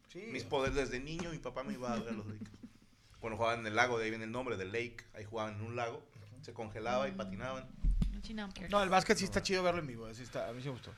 Sí. 0.08 0.22
Mis 0.32 0.44
poderes 0.44 0.74
desde 0.74 0.98
niño, 1.00 1.30
mi 1.30 1.38
papá 1.38 1.62
me 1.62 1.74
iba 1.74 1.92
a 1.92 1.98
ver 1.98 2.08
a 2.08 2.12
los 2.12 2.26
Lakers. 2.26 2.50
Cuando 3.20 3.36
jugaban 3.36 3.60
en 3.60 3.66
el 3.68 3.76
lago, 3.76 3.98
de 3.98 4.04
ahí 4.04 4.10
viene 4.10 4.24
el 4.24 4.32
nombre 4.32 4.56
de 4.56 4.64
Lake. 4.64 4.96
Ahí 5.14 5.24
jugaban 5.24 5.54
en 5.56 5.60
un 5.62 5.76
lago. 5.76 6.04
Se 6.42 6.52
congelaba 6.52 7.08
y 7.08 7.12
patinaban. 7.12 7.68
Chinamper. 8.22 8.70
No, 8.70 8.82
el 8.82 8.88
básquet 8.88 9.16
sí 9.18 9.24
está 9.24 9.42
chido 9.42 9.62
verlo 9.62 9.80
en 9.80 9.86
vivo. 9.86 10.12
sí 10.14 10.22
está, 10.22 10.48
a 10.48 10.52
mí 10.52 10.60
sí 10.60 10.66
me 10.68 10.72
gustó. 10.72 10.92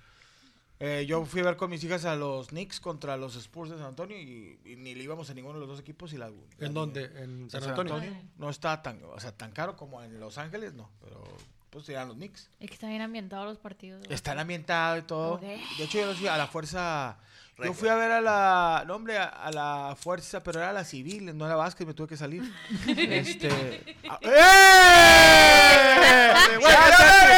Eh, 0.82 1.04
yo 1.06 1.24
fui 1.26 1.42
a 1.42 1.44
ver 1.44 1.56
con 1.56 1.68
mis 1.68 1.84
hijas 1.84 2.06
a 2.06 2.16
los 2.16 2.48
Knicks 2.48 2.80
contra 2.80 3.16
los 3.18 3.36
Spurs 3.36 3.68
de 3.70 3.76
San 3.76 3.86
Antonio 3.88 4.18
y, 4.18 4.58
y 4.64 4.76
ni 4.76 4.94
le 4.94 5.02
íbamos 5.04 5.28
a 5.28 5.34
ninguno 5.34 5.54
de 5.54 5.60
los 5.60 5.68
dos 5.68 5.78
equipos 5.80 6.12
y 6.14 6.16
la, 6.16 6.30
la- 6.30 6.66
¿En 6.66 6.72
dónde? 6.72 7.04
¿En 7.16 7.50
San 7.50 7.62
Antonio? 7.64 8.02
No 8.38 8.48
está 8.48 8.80
tan, 8.82 8.98
o 9.04 9.20
sea, 9.20 9.30
tan 9.36 9.52
caro 9.52 9.76
como 9.76 10.02
en 10.02 10.18
Los 10.18 10.38
Ángeles, 10.38 10.72
no, 10.72 10.90
pero 11.02 11.22
pues 11.68 11.84
serían 11.84 12.08
los 12.08 12.16
Knicks. 12.16 12.48
Es 12.58 12.68
que 12.68 12.74
están 12.74 12.88
bien 12.90 13.02
ambientados 13.02 13.46
los 13.46 13.58
partidos. 13.58 14.00
güey. 14.02 14.14
Están 14.14 14.38
ambientados 14.38 15.00
y 15.00 15.02
todo. 15.02 15.36
De 15.36 15.60
hecho, 15.84 15.98
yo 15.98 16.06
lo 16.06 16.14
fui 16.14 16.26
a 16.28 16.36
la 16.38 16.46
fuerza. 16.46 17.18
Yo 17.62 17.74
fui 17.74 17.90
a 17.90 17.94
ver 17.94 18.10
a 18.10 18.22
la. 18.22 18.84
No, 18.86 18.96
hombre, 18.96 19.18
a, 19.18 19.24
a 19.26 19.52
la 19.52 19.94
fuerza, 20.00 20.42
pero 20.42 20.60
era 20.60 20.72
la 20.72 20.82
civil, 20.84 21.36
no 21.36 21.44
era 21.44 21.56
básquet, 21.56 21.86
me 21.86 21.92
tuve 21.92 22.08
que 22.08 22.16
salir. 22.16 22.42
este. 22.88 23.50
a- 24.08 24.18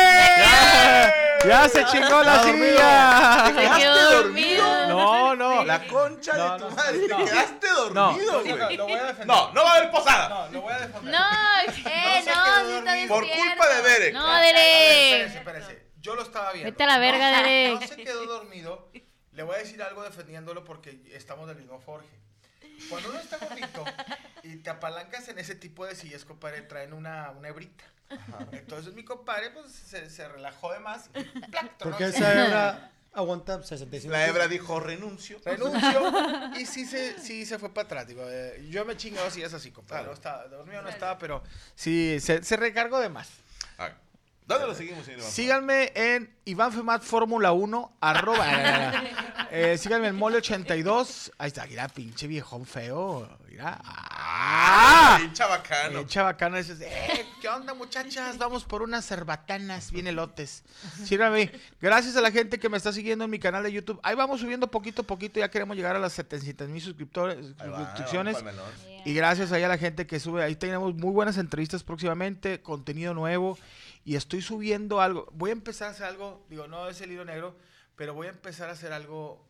¡Eh! 0.05 1.32
Ya 1.47 1.69
se- 1.69 1.85
chingó 1.87 2.23
la 2.23 2.43
silla. 2.45 3.47
Se 3.47 3.55
¿Quedaste 3.55 4.15
dormido? 4.15 4.87
No, 4.89 5.37
no. 5.37 5.65
La 5.65 5.87
concha 5.87 6.33
No, 6.37 6.53
de 6.53 6.59
tu 6.59 6.71
no, 6.71 6.77
madre, 6.77 6.99
no. 7.09 7.17
te 7.19 7.25
quedaste 7.25 7.69
dormido, 7.69 8.33
No, 8.33 8.41
güey. 8.57 8.77
lo 8.77 8.85
voy 8.85 8.93
a 8.99 9.03
defender. 9.05 9.27
No, 9.27 9.53
no 9.53 9.65
va 9.65 9.73
a 9.73 9.77
haber 9.77 9.91
posada. 9.91 10.29
No, 10.29 10.49
lo 10.53 10.61
voy 10.63 10.73
a 10.73 10.79
defender. 10.79 11.13
No, 11.13 11.19
Eh, 11.21 11.73
se 11.73 11.83
no, 12.31 12.67
sí 12.67 12.73
está. 12.79 13.09
Por 13.09 13.27
culpa 13.29 13.69
de 13.69 13.83
Derek. 13.83 14.15
no, 14.15 14.39
Espérese, 14.39 15.19
Derek. 15.19 15.37
espérese. 15.37 15.87
Yo 16.01 16.15
lo 16.17 16.23
estaba 16.23 16.53
viendo. 16.53 16.71
Vete 16.71 16.83
a 16.83 16.87
la 16.87 16.99
verga, 16.99 17.31
no, 17.31 17.37
Derek. 17.43 17.81
No 17.81 17.87
se 17.87 17.97
quedó 17.97 18.27
dormido. 18.27 18.91
Le 19.33 19.43
voy 19.43 19.55
a 19.55 19.59
decir 19.59 19.83
algo 19.83 20.03
defendiéndolo 20.03 20.65
porque 20.65 21.01
estamos 21.13 21.47
del 21.49 21.57
mismo 21.57 21.81
forje. 21.81 22.09
Cuando 22.91 23.11
uno 23.11 23.19
está 23.21 23.39
gordito 23.39 23.85
y 24.43 24.57
te 24.57 24.69
apalancas 24.71 25.29
en 25.29 25.39
ese 25.39 25.55
tipo 25.55 25.87
de 25.87 25.95
sillas, 25.95 26.25
compadre, 26.25 26.63
traen 26.63 26.93
una, 26.93 27.31
una 27.31 27.49
hebrita. 27.49 27.85
Entonces 28.53 28.95
mi 28.95 29.05
compadre 29.05 29.51
pues 29.51 29.73
se, 29.73 30.09
se 30.11 30.29
relajó 30.29 30.73
de 30.73 30.81
más. 30.81 31.11
Porque 31.79 32.05
esa 32.05 32.33
hebra 32.45 32.93
aguanta 33.13 33.63
65 33.63 34.11
La 34.13 34.27
hebra 34.27 34.49
dijo 34.49 34.81
renuncio. 34.81 35.39
renunció 35.45 36.11
y 36.59 36.67
sí 36.67 36.87
se, 36.87 37.19
sí 37.19 37.45
se 37.45 37.59
fue 37.59 37.73
para 37.73 37.87
atrás. 37.87 38.07
Digo, 38.07 38.23
eh, 38.27 38.67
yo 38.71 38.85
me 38.85 38.97
chingado 38.97 39.31
si 39.31 39.43
es 39.43 39.53
así, 39.53 39.71
compadre. 39.71 40.05
Claro. 40.05 40.09
No 40.09 40.15
estaba, 40.15 40.49
dormido 40.49 40.83
no 40.83 40.89
estaba, 40.89 41.19
pero 41.19 41.43
sí, 41.75 42.19
se, 42.21 42.43
se 42.43 42.57
recargó 42.57 43.01
de 43.01 43.09
más. 43.09 43.29
A 43.79 43.85
ver, 43.85 43.95
¿Dónde 44.45 44.67
lo 44.67 44.75
seguimos, 44.75 45.05
señor? 45.05 45.21
Iván? 45.21 45.31
Síganme 45.31 45.93
en 45.95 46.37
Iván 46.45 46.73
Femat 46.73 47.03
Fórmula 47.03 47.53
1, 47.53 47.97
arroba. 48.01 48.45
eh, 49.53 49.77
síganme 49.77 50.09
en 50.09 50.19
Mole82. 50.19 51.33
Ahí 51.37 51.49
está, 51.49 51.67
mira, 51.67 51.87
pinche 51.89 52.27
viejón 52.27 52.65
feo. 52.65 53.29
Mira. 53.49 53.79
¡Ah! 53.85 54.13
¡Ah! 55.15 55.19
Pincha 55.21 55.47
bacano. 55.47 56.01
Eh, 56.01 56.07
chabacana, 56.07 56.57
dices, 56.57 56.81
eh, 56.81 57.27
¿qué 57.41 57.49
onda, 57.49 57.75
muchachas? 57.75 58.39
Vamos 58.39 58.65
por 58.65 58.83
unas 58.83 59.07
cerbatanas, 59.07 59.93
bien 59.93 60.07
elotes. 60.07 60.65
Síganme. 61.05 61.53
Gracias 61.81 62.17
a 62.17 62.21
la 62.23 62.31
gente 62.31 62.59
que 62.59 62.69
me 62.69 62.79
está 62.79 62.93
siguiendo 62.93 63.27
en 63.27 63.31
mi 63.31 63.39
canal 63.39 63.63
de 63.63 63.73
YouTube. 63.73 64.01
Ahí 64.03 64.15
vamos 64.15 64.41
subiendo 64.41 64.71
poquito 64.71 65.03
a 65.03 65.05
poquito. 65.05 65.39
Ya 65.39 65.51
queremos 65.51 65.77
llegar 65.77 65.97
a 65.97 65.99
las 65.99 66.15
700 66.15 66.69
mil 66.69 66.81
suscriptores, 66.81 67.39
Ahí 67.59 67.69
va, 67.69 67.85
suscripciones. 67.87 68.39
Y 69.05 69.13
gracias 69.13 69.53
ahí 69.53 69.63
a 69.63 69.69
la 69.69 69.79
gente 69.79 70.07
que 70.07 70.19
sube. 70.19 70.43
Ahí 70.43 70.57
tenemos 70.57 70.95
muy 70.95 71.11
buenas 71.11 71.37
entrevistas 71.37 71.83
próximamente, 71.83 72.63
contenido 72.63 73.13
nuevo. 73.13 73.59
Y 74.05 74.17
estoy 74.17 74.43
subiendo 74.43 75.01
algo. 75.01 75.29
Voy 75.33 75.51
a 75.51 75.53
empezar 75.53 75.89
a 75.89 75.91
hacer 75.91 76.07
algo. 76.07 76.45
Digo, 76.49 76.67
no 76.67 76.89
es 76.89 77.01
el 77.01 77.13
hilo 77.13 77.25
negro, 77.25 77.57
pero 77.97 78.15
voy 78.15 78.27
a 78.27 78.31
empezar 78.31 78.69
a 78.69 78.73
hacer 78.73 78.93
algo. 78.93 79.47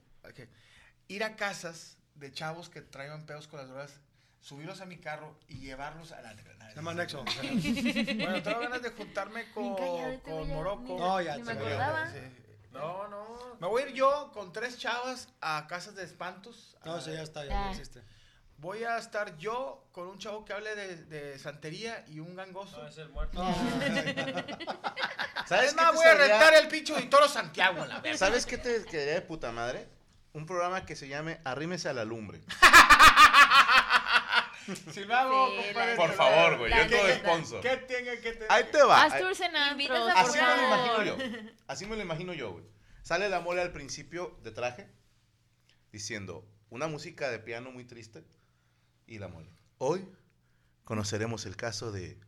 Ir 1.09 1.25
a 1.25 1.37
casas 1.37 1.97
de 2.15 2.33
chavos 2.33 2.69
que 2.69 2.81
traigan 2.81 3.27
pedos 3.27 3.49
con 3.49 3.59
las 3.59 3.69
drogas, 3.69 4.01
subirlos 4.41 4.81
a 4.81 4.87
mi 4.87 4.99
carro 4.99 5.37
y 5.49 5.59
llevarlos 5.59 6.13
a 6.13 6.21
la. 6.23 6.35
Se 6.35 6.77
llama 6.77 6.95
Nexo. 6.95 7.23
Bueno, 7.25 8.43
tengo 8.43 8.61
ganas 8.61 8.83
de 8.83 8.91
juntarme 8.91 9.51
con, 9.53 9.75
con 10.21 10.49
Morocco. 10.49 10.97
No, 10.99 11.21
ya 11.21 11.35
se 11.37 11.45
me 11.45 11.53
acordaba. 11.53 12.11
Sí. 12.11 12.19
No, 12.73 13.09
no. 13.09 13.57
Me 13.61 13.67
voy 13.67 13.83
a 13.83 13.89
ir 13.89 13.95
yo 13.95 14.31
con 14.33 14.53
tres 14.53 14.79
chavas 14.79 15.29
a 15.43 15.67
casas 15.69 15.95
de 15.95 16.05
espantos. 16.05 16.77
No, 16.85 16.97
eso 16.97 17.13
ya 17.13 17.23
está, 17.23 17.45
ya 17.45 17.51
Ya. 17.51 17.65
no 17.67 17.71
existe. 17.73 18.03
Voy 18.63 18.85
a 18.85 18.97
estar 18.97 19.37
yo 19.39 19.89
con 19.91 20.07
un 20.07 20.19
chavo 20.19 20.45
que 20.45 20.53
hable 20.53 20.77
de, 20.77 20.97
de 21.07 21.37
santería 21.41 22.05
y 22.07 22.21
un 22.21 22.37
gangoso. 22.37 22.81
No, 22.81 22.87
es 22.87 22.97
el 22.97 23.09
muerto. 23.09 23.43
¿Sabes 25.49 25.71
Es 25.71 25.75
qué 25.75 25.81
más, 25.81 25.91
te 25.91 25.97
voy 25.97 26.07
a 26.07 26.15
rentar 26.15 26.55
el 26.55 26.69
pincho 26.69 26.95
de 26.95 27.03
Toro 27.03 27.27
Santiago, 27.27 27.85
la 27.85 27.99
verga. 27.99 28.17
¿Sabes 28.17 28.47
qué 28.47 28.59
te 28.59 28.85
quedaría 28.85 29.15
de 29.15 29.23
puta 29.23 29.51
madre? 29.51 29.89
Un 30.33 30.47
programa 30.47 30.87
que 30.87 30.95
se 30.95 31.09
llame 31.09 31.41
Arrímese 31.43 31.89
a 31.89 31.93
la 31.93 32.05
lumbre. 32.05 32.41
Si 34.93 35.05
lo 35.05 35.17
hago, 35.17 35.49
Sí, 35.49 35.57
compadre, 35.67 35.97
Por 35.97 36.13
favor, 36.13 36.59
güey, 36.59 36.73
yo 36.73 36.89
todo 36.89 37.09
sponsor. 37.15 37.61
¿Qué 37.63 37.77
tiene 37.79 38.21
que 38.21 38.33
te... 38.33 38.47
Ahí 38.49 38.63
te 38.71 38.81
va. 38.81 39.03
Haz 39.03 39.19
tours 39.19 39.41
en 39.41 39.57
antros, 39.57 40.09
a 40.09 40.23
por 40.23 40.31
Así 40.31 40.39
me 40.39 40.57
lo 40.57 40.63
imagino 40.63 41.03
yo. 41.03 41.17
Así 41.67 41.87
me 41.87 41.97
lo 41.97 42.03
imagino 42.03 42.33
yo, 42.33 42.53
güey. 42.53 42.65
Sale 43.03 43.29
la 43.29 43.41
mole 43.41 43.61
al 43.61 43.73
principio 43.73 44.39
de 44.45 44.53
traje 44.53 44.89
diciendo 45.91 46.49
una 46.71 46.87
música 46.87 47.29
de 47.29 47.41
piano 47.41 47.73
muy 47.73 47.85
triste 47.85 48.25
la 49.19 49.29
mole. 49.29 49.51
Hoy 49.79 50.09
conoceremos 50.85 51.47
el 51.47 51.57
caso 51.57 51.93
de 51.93 52.19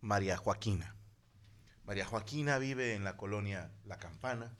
María 0.00 0.36
Joaquina. 0.36 0.96
María 1.84 2.06
Joaquina 2.06 2.58
vive 2.58 2.94
en 2.94 3.04
la 3.04 3.16
colonia 3.16 3.72
La 3.84 3.98
Campana 3.98 4.56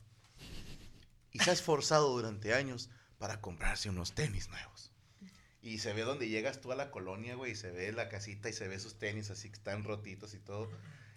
y 1.30 1.38
se 1.38 1.50
ha 1.50 1.52
esforzado 1.52 2.10
durante 2.10 2.54
años 2.54 2.90
para 3.18 3.40
comprarse 3.40 3.88
unos 3.88 4.14
tenis 4.14 4.48
nuevos. 4.48 4.92
Y 5.62 5.78
se 5.78 5.92
ve 5.92 6.02
donde 6.02 6.28
llegas 6.28 6.60
tú 6.60 6.72
a 6.72 6.76
la 6.76 6.90
colonia, 6.90 7.36
güey, 7.36 7.52
y 7.52 7.56
se 7.56 7.70
ve 7.70 7.92
la 7.92 8.08
casita 8.08 8.48
y 8.48 8.52
se 8.52 8.66
ve 8.66 8.80
sus 8.80 8.98
tenis 8.98 9.30
así 9.30 9.48
que 9.48 9.56
están 9.56 9.84
rotitos 9.84 10.34
y 10.34 10.38
todo. 10.38 10.68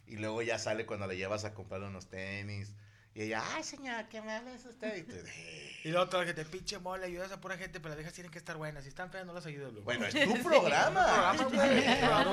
Y 0.06 0.18
luego 0.18 0.44
ya 0.44 0.60
sale 0.60 0.86
cuando 0.86 1.08
le 1.08 1.18
llevas 1.18 1.46
a 1.46 1.56
comprar 1.56 1.82
unos 1.82 2.10
tenis. 2.10 2.76
Y 3.18 3.22
ella, 3.24 3.42
ay, 3.56 3.64
señora, 3.64 4.10
¿qué 4.10 4.22
me 4.22 4.34
hablas 4.34 4.66
usted? 4.66 4.98
Y 4.98 5.04
tú, 5.04 5.14
"Eh". 5.16 5.72
Y 5.86 5.92
la 5.92 6.02
otra 6.02 6.26
que 6.26 6.34
te 6.34 6.44
pinche 6.44 6.78
mole, 6.80 7.06
ayudas 7.06 7.32
a 7.32 7.40
pura 7.40 7.58
gente, 7.58 7.80
pero 7.80 7.90
las 7.90 7.98
viejas 7.98 8.14
tienen 8.14 8.30
que 8.30 8.38
estar 8.40 8.58
buenas. 8.58 8.84
Si 8.84 8.90
están 8.90 9.10
feas, 9.10 9.26
no 9.26 9.32
las 9.34 9.46
ayudas. 9.46 9.72
Bueno, 9.86 10.06
es 10.06 10.14
tu 10.14 10.44
programa. 10.44 11.34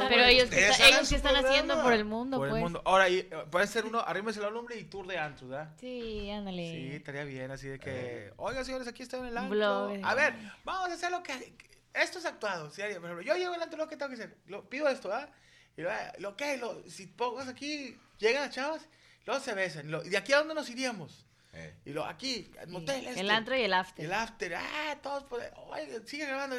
Pero 0.08 0.24
ellos, 0.24 0.48
¿qué 0.50 0.56
Ustedes 0.56 0.70
está- 0.72 0.84
hagan 0.86 0.96
ellos 0.98 1.08
qué 1.08 1.14
están 1.14 1.36
haciendo 1.36 1.82
por 1.84 1.92
el 1.92 2.04
mundo, 2.04 2.36
Por 2.38 2.48
el 2.48 2.50
pues. 2.50 2.62
mundo. 2.62 2.82
Ahora, 2.84 3.08
y, 3.08 3.18
eh, 3.20 3.30
puede 3.48 3.68
ser 3.68 3.84
uno, 3.86 4.00
arrímese 4.00 4.40
la 4.40 4.50
lumbre 4.50 4.76
y 4.76 4.82
tour 4.84 5.06
de 5.06 5.18
antros, 5.18 5.50
¿verdad? 5.50 5.72
Sí, 5.78 6.28
ándale. 6.30 6.70
Sí, 6.72 6.96
estaría 6.96 7.24
bien, 7.24 7.50
así 7.52 7.68
de 7.68 7.78
que, 7.78 8.32
oiga, 8.36 8.64
señores, 8.64 8.88
aquí 8.88 9.04
está 9.04 9.18
en 9.18 9.26
el 9.26 9.38
antro. 9.38 9.88
A 10.02 10.14
ver, 10.14 10.34
vamos 10.64 10.90
a 10.90 10.94
hacer 10.94 11.12
lo 11.12 11.22
que, 11.22 11.54
esto 11.94 12.18
es 12.18 12.24
actuado, 12.24 12.70
¿sí? 12.70 12.82
Por 12.82 13.04
ejemplo, 13.04 13.22
yo 13.22 13.36
llego 13.36 13.54
al 13.54 13.62
antro, 13.62 13.78
lo 13.78 13.86
que 13.88 13.96
tengo 13.96 14.08
que 14.08 14.14
hacer, 14.16 14.36
lo, 14.46 14.68
pido 14.68 14.88
esto, 14.88 15.10
¿verdad? 15.10 15.30
Y 15.76 15.82
lo, 15.82 15.90
lo 16.18 16.36
que, 16.36 16.56
lo, 16.56 16.82
si 16.90 17.06
pongas 17.06 17.46
aquí, 17.46 17.96
llegan 18.18 18.42
las 18.46 18.50
chavas, 18.54 18.82
luego 19.26 19.40
se 19.42 19.54
besan, 19.54 19.90
lo- 19.90 20.04
¿y 20.04 20.08
de 20.10 20.16
aquí 20.16 20.32
a 20.32 20.38
dónde 20.38 20.54
nos 20.54 20.68
iríamos? 20.70 21.26
Eh, 21.54 21.74
Y 21.84 21.90
lo, 21.92 22.04
aquí, 22.06 22.50
al 22.58 22.66
Sí, 22.66 22.72
motel 22.72 23.06
este. 23.06 23.20
El 23.20 23.30
antro 23.30 23.54
y 23.56 23.62
el 23.62 23.72
after. 23.74 24.04
El 24.04 24.12
after, 24.12 24.54
ah, 24.54 24.96
todos, 25.02 25.24
pues, 25.24 25.50
oye, 25.68 26.00
sigue 26.06 26.24
grabando. 26.26 26.56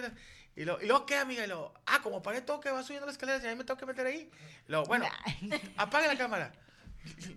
Y 0.56 0.66
lo, 0.66 0.80
y 0.80 0.86
luego, 0.86 1.06
¿qué, 1.08 1.16
amiga? 1.18 1.44
Y 1.44 1.48
lo, 1.48 1.74
ah, 1.88 2.00
como 2.04 2.22
paré 2.22 2.42
todo 2.42 2.60
que 2.60 2.70
va 2.70 2.84
subiendo 2.84 3.08
las 3.08 3.16
escaleras 3.16 3.44
y 3.44 3.48
a 3.48 3.50
mí 3.50 3.56
me 3.56 3.64
tengo 3.64 3.80
que 3.80 3.88
meter 3.88 4.06
ahí. 4.06 4.30
Y 4.68 4.72
lo, 4.72 4.84
bueno, 4.86 5.06
apague 5.78 6.08
la 6.08 6.16
cámara. 6.18 6.54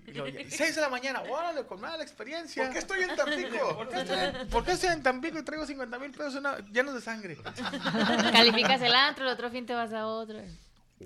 Y 0.06 0.50
seis 0.50 0.74
de 0.76 0.80
la 0.82 0.88
mañana, 0.90 1.22
órale, 1.22 1.64
con 1.66 1.80
mala 1.80 2.02
experiencia. 2.02 2.64
¿Por 2.64 2.72
qué 2.74 2.78
estoy 2.78 3.02
en 3.02 3.16
Tampico? 3.16 3.74
¿Por 3.76 3.88
qué 3.88 4.00
estoy 4.00 4.18
en, 4.18 4.48
por 4.48 4.64
qué 4.64 4.72
estoy 4.72 4.90
en 4.90 5.02
Tampico 5.02 5.38
y 5.38 5.42
traigo 5.42 5.66
50 5.66 5.98
mil 5.98 6.10
pesos 6.12 6.34
una- 6.36 6.58
llenos 6.70 6.94
de 6.94 7.00
sangre? 7.00 7.36
Calificas 8.32 8.80
el 8.82 8.94
antro, 8.94 9.24
el 9.24 9.30
otro 9.32 9.50
fin 9.50 9.64
te 9.66 9.74
vas 9.74 9.92
a 9.94 10.06
otro. 10.06 10.40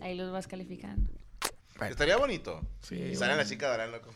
Ahí 0.01 0.15
los 0.17 0.31
vas 0.33 0.47
calificando. 0.47 1.11
Estaría 1.89 2.17
bonito. 2.17 2.61
Sí, 2.83 2.97
Y 2.97 3.17
sale 3.17 3.37
la 3.37 3.45
chica 3.47 3.69
de 3.69 3.75
Arán, 3.75 3.93
loco. 3.93 4.13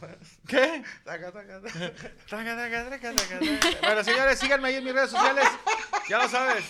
¿Qué? 0.46 0.82
Taca, 1.04 1.32
taca, 1.32 1.60
taca. 1.62 1.92
Traga, 2.28 2.54
traga, 2.54 2.86
traga, 2.86 2.98
traga, 3.14 3.38
traga. 3.38 3.78
Bueno, 3.82 4.04
señores, 4.04 4.38
síganme 4.38 4.68
ahí 4.68 4.74
en 4.76 4.84
mis 4.84 4.92
redes 4.94 5.10
sociales. 5.10 5.46
Ya 6.08 6.18
lo 6.18 6.28
sabes. 6.28 6.64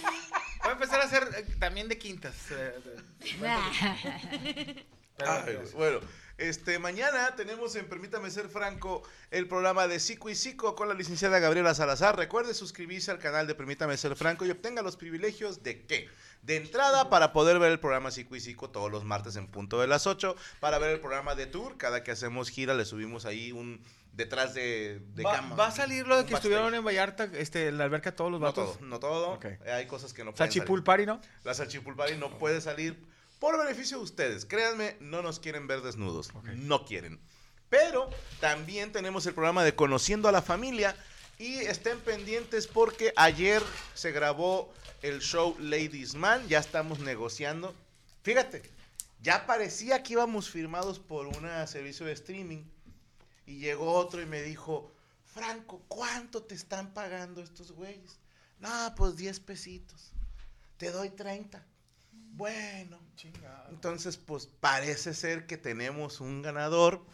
Voy 0.62 0.70
a 0.70 0.72
empezar 0.72 1.00
a 1.00 1.04
hacer 1.04 1.28
eh, 1.36 1.46
también 1.58 1.88
de 1.88 1.98
quintas. 1.98 2.34
eh, 2.52 2.74
de- 2.84 3.34
pero- 5.16 5.30
Ay, 5.30 5.58
bueno, 5.74 6.00
este, 6.36 6.78
mañana 6.78 7.36
tenemos 7.36 7.76
en 7.76 7.86
Permítame 7.88 8.30
Ser 8.30 8.48
Franco 8.48 9.02
el 9.30 9.46
programa 9.46 9.86
de 9.86 10.00
Psico 10.00 10.28
y 10.30 10.34
Psico 10.34 10.74
con 10.74 10.88
la 10.88 10.94
licenciada 10.94 11.38
Gabriela 11.38 11.74
Salazar. 11.74 12.16
Recuerde 12.16 12.54
suscribirse 12.54 13.10
al 13.10 13.18
canal 13.18 13.46
de 13.46 13.54
Permítame 13.54 13.96
Ser 13.96 14.16
Franco 14.16 14.44
y 14.44 14.50
obtenga 14.50 14.82
los 14.82 14.96
privilegios 14.96 15.62
de 15.62 15.86
qué? 15.86 16.08
De 16.42 16.56
entrada 16.56 17.08
para 17.08 17.32
poder 17.32 17.58
ver 17.58 17.70
el 17.72 17.80
programa 17.80 18.10
Psico 18.10 18.34
y 18.36 18.40
Psico 18.40 18.68
todos 18.70 18.90
los 18.90 19.04
martes 19.04 19.36
en 19.36 19.46
punto 19.46 19.80
de 19.80 19.86
las 19.86 20.06
8, 20.06 20.34
para 20.60 20.78
ver 20.78 20.90
el 20.90 21.00
programa 21.00 21.34
de 21.34 21.46
tour, 21.46 21.76
cada 21.78 22.02
que 22.02 22.10
hacemos 22.10 22.50
gira 22.50 22.74
le 22.74 22.84
subimos 22.84 23.24
ahí 23.24 23.52
un 23.52 23.80
detrás 24.12 24.54
de, 24.54 25.00
de 25.14 25.22
va, 25.22 25.36
cama. 25.36 25.56
va 25.56 25.66
a 25.68 25.70
salir 25.70 26.06
lo 26.06 26.16
de 26.16 26.26
que 26.26 26.34
estuvieron 26.34 26.74
en 26.74 26.84
Vallarta, 26.84 27.24
este, 27.32 27.72
la 27.72 27.84
alberca 27.84 28.14
todos 28.14 28.30
los 28.30 28.40
No 28.40 28.46
vatos. 28.46 28.76
todo, 28.78 28.86
no 28.86 28.98
todo. 29.00 29.40
Hay 29.72 29.86
cosas 29.86 30.12
que 30.12 30.24
no 30.24 30.32
pueden 30.32 30.52
Sachipul 30.52 30.84
salir. 30.84 31.06
¿no? 31.06 31.20
La 31.44 31.54
salchipulpari 31.54 32.16
no 32.16 32.38
puede 32.38 32.60
salir 32.60 32.96
por 33.44 33.58
beneficio 33.58 33.98
de 33.98 34.04
ustedes. 34.04 34.46
Créanme, 34.46 34.96
no 35.00 35.20
nos 35.20 35.38
quieren 35.38 35.66
ver 35.66 35.82
desnudos. 35.82 36.30
No 36.44 36.86
quieren. 36.86 37.20
Pero 37.68 38.08
también 38.40 38.90
tenemos 38.90 39.26
el 39.26 39.34
programa 39.34 39.62
de 39.62 39.74
Conociendo 39.74 40.30
a 40.30 40.32
la 40.32 40.40
Familia. 40.40 40.96
Y 41.36 41.56
estén 41.56 42.00
pendientes 42.00 42.66
porque 42.66 43.12
ayer 43.16 43.62
se 43.92 44.12
grabó 44.12 44.72
el 45.02 45.20
show 45.20 45.54
Ladies 45.58 46.14
Man. 46.14 46.48
Ya 46.48 46.58
estamos 46.58 47.00
negociando. 47.00 47.74
Fíjate, 48.22 48.62
ya 49.20 49.44
parecía 49.44 50.02
que 50.02 50.14
íbamos 50.14 50.48
firmados 50.48 50.98
por 50.98 51.26
un 51.26 51.46
servicio 51.66 52.06
de 52.06 52.12
streaming. 52.12 52.64
Y 53.44 53.58
llegó 53.58 53.92
otro 53.92 54.22
y 54.22 54.26
me 54.26 54.40
dijo, 54.40 54.90
Franco, 55.34 55.82
¿cuánto 55.88 56.42
te 56.42 56.54
están 56.54 56.94
pagando 56.94 57.42
estos 57.42 57.72
güeyes? 57.72 58.18
No, 58.58 58.94
pues 58.96 59.16
10 59.16 59.38
pesitos. 59.40 60.12
Te 60.78 60.90
doy 60.90 61.10
30. 61.10 61.62
Bueno, 62.36 62.98
entonces 63.70 64.16
pues 64.16 64.46
parece 64.46 65.14
ser 65.14 65.46
que 65.46 65.56
tenemos 65.56 66.20
un 66.20 66.42
ganador 66.42 67.04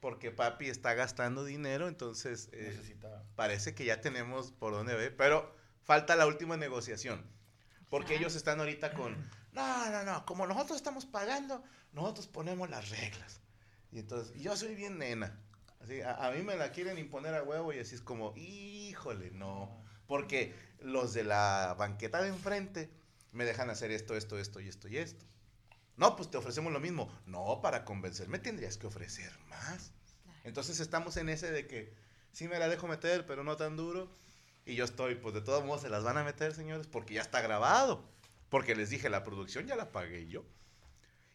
porque 0.00 0.30
papi 0.30 0.68
está 0.68 0.94
gastando 0.94 1.44
dinero, 1.44 1.88
entonces 1.88 2.48
eh, 2.52 2.72
Necesita. 2.74 3.22
parece 3.36 3.74
que 3.74 3.84
ya 3.84 4.00
tenemos 4.00 4.52
por 4.52 4.72
dónde 4.72 4.94
ver, 4.94 5.16
pero 5.16 5.54
falta 5.82 6.16
la 6.16 6.26
última 6.26 6.56
negociación. 6.56 7.24
Porque 7.88 8.16
ellos 8.16 8.34
están 8.34 8.58
ahorita 8.58 8.92
con, 8.94 9.16
no, 9.52 9.90
no, 9.90 10.02
no, 10.04 10.26
como 10.26 10.46
nosotros 10.46 10.76
estamos 10.76 11.06
pagando, 11.06 11.62
nosotros 11.92 12.26
ponemos 12.26 12.68
las 12.68 12.90
reglas. 12.90 13.40
Y 13.92 13.98
entonces, 14.00 14.34
yo 14.40 14.56
soy 14.56 14.74
bien 14.74 14.98
nena. 14.98 15.38
Así, 15.80 16.00
a, 16.00 16.14
a 16.26 16.30
mí 16.32 16.42
me 16.42 16.56
la 16.56 16.72
quieren 16.72 16.98
imponer 16.98 17.34
a 17.34 17.42
huevo 17.42 17.72
y 17.72 17.78
así 17.78 17.94
es 17.94 18.00
como, 18.00 18.34
híjole, 18.36 19.30
no. 19.30 19.82
Porque 20.06 20.54
los 20.80 21.14
de 21.14 21.24
la 21.24 21.76
banqueta 21.78 22.20
de 22.20 22.28
enfrente 22.28 22.90
me 23.34 23.44
dejan 23.44 23.70
hacer 23.70 23.90
esto, 23.90 24.16
esto, 24.16 24.38
esto 24.38 24.60
y 24.60 24.68
esto 24.68 24.88
y 24.88 24.98
esto. 24.98 25.26
No, 25.96 26.16
pues 26.16 26.30
te 26.30 26.38
ofrecemos 26.38 26.72
lo 26.72 26.80
mismo. 26.80 27.10
No, 27.26 27.60
para 27.62 27.84
convencerme 27.84 28.38
tendrías 28.38 28.78
que 28.78 28.86
ofrecer 28.86 29.30
más. 29.48 29.92
Entonces 30.44 30.80
estamos 30.80 31.16
en 31.16 31.28
ese 31.28 31.50
de 31.50 31.66
que 31.66 31.92
sí 32.32 32.48
me 32.48 32.58
la 32.58 32.68
dejo 32.68 32.88
meter, 32.88 33.26
pero 33.26 33.44
no 33.44 33.56
tan 33.56 33.76
duro. 33.76 34.10
Y 34.66 34.74
yo 34.74 34.84
estoy, 34.84 35.14
pues 35.14 35.34
de 35.34 35.40
todos 35.40 35.64
modos 35.64 35.82
se 35.82 35.90
las 35.90 36.04
van 36.04 36.16
a 36.16 36.24
meter, 36.24 36.54
señores, 36.54 36.86
porque 36.86 37.14
ya 37.14 37.22
está 37.22 37.40
grabado. 37.42 38.04
Porque 38.48 38.74
les 38.74 38.90
dije, 38.90 39.08
la 39.10 39.24
producción 39.24 39.66
ya 39.66 39.76
la 39.76 39.92
pagué 39.92 40.26
yo. 40.26 40.44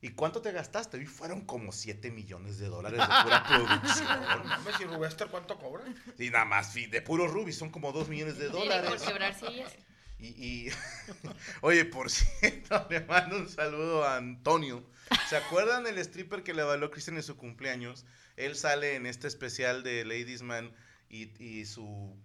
¿Y 0.02 0.12
cuánto 0.12 0.42
te 0.42 0.52
gastaste? 0.54 0.98
Y 1.02 1.06
fueron 1.06 1.42
como 1.46 1.74
7 1.74 2.10
millones 2.12 2.58
de 2.58 2.68
dólares 2.68 3.00
de 3.00 3.24
pura 3.24 3.44
producción. 3.48 4.08
Mames, 4.46 4.80
¿y 4.80 4.86
Rubester 4.86 5.28
cuánto 5.28 5.58
cobra? 5.58 5.84
Y 6.18 6.30
nada 6.30 6.46
más, 6.46 6.74
de 6.74 7.02
puro 7.02 7.28
Ruby, 7.28 7.52
son 7.52 7.70
como 7.70 7.92
2 7.92 8.08
millones 8.08 8.38
de 8.38 8.48
dólares. 8.48 8.90
por 8.90 9.08
quebrar 9.08 9.38
sillas. 9.38 9.74
Y, 10.20 10.28
y- 10.28 10.70
oye, 11.62 11.86
por 11.86 12.10
cierto, 12.10 12.86
le 12.90 13.02
mando 13.02 13.38
un 13.38 13.50
saludo 13.50 14.04
a 14.06 14.18
Antonio. 14.18 14.84
¿Se 15.30 15.38
acuerdan 15.38 15.84
del 15.84 15.98
stripper 16.00 16.44
que 16.44 16.54
le 16.54 16.62
avaló 16.62 16.92
Cristian 16.92 17.18
en 17.18 17.24
su 17.24 17.38
cumpleaños? 17.38 18.06
Él 18.36 18.56
sale 18.56 18.96
en 18.96 19.06
este 19.06 19.28
especial 19.28 19.82
de 19.84 20.06
Ladies 20.06 20.42
Man 20.42 20.72
y, 21.10 21.32
y 21.44 21.66
su, 21.66 22.16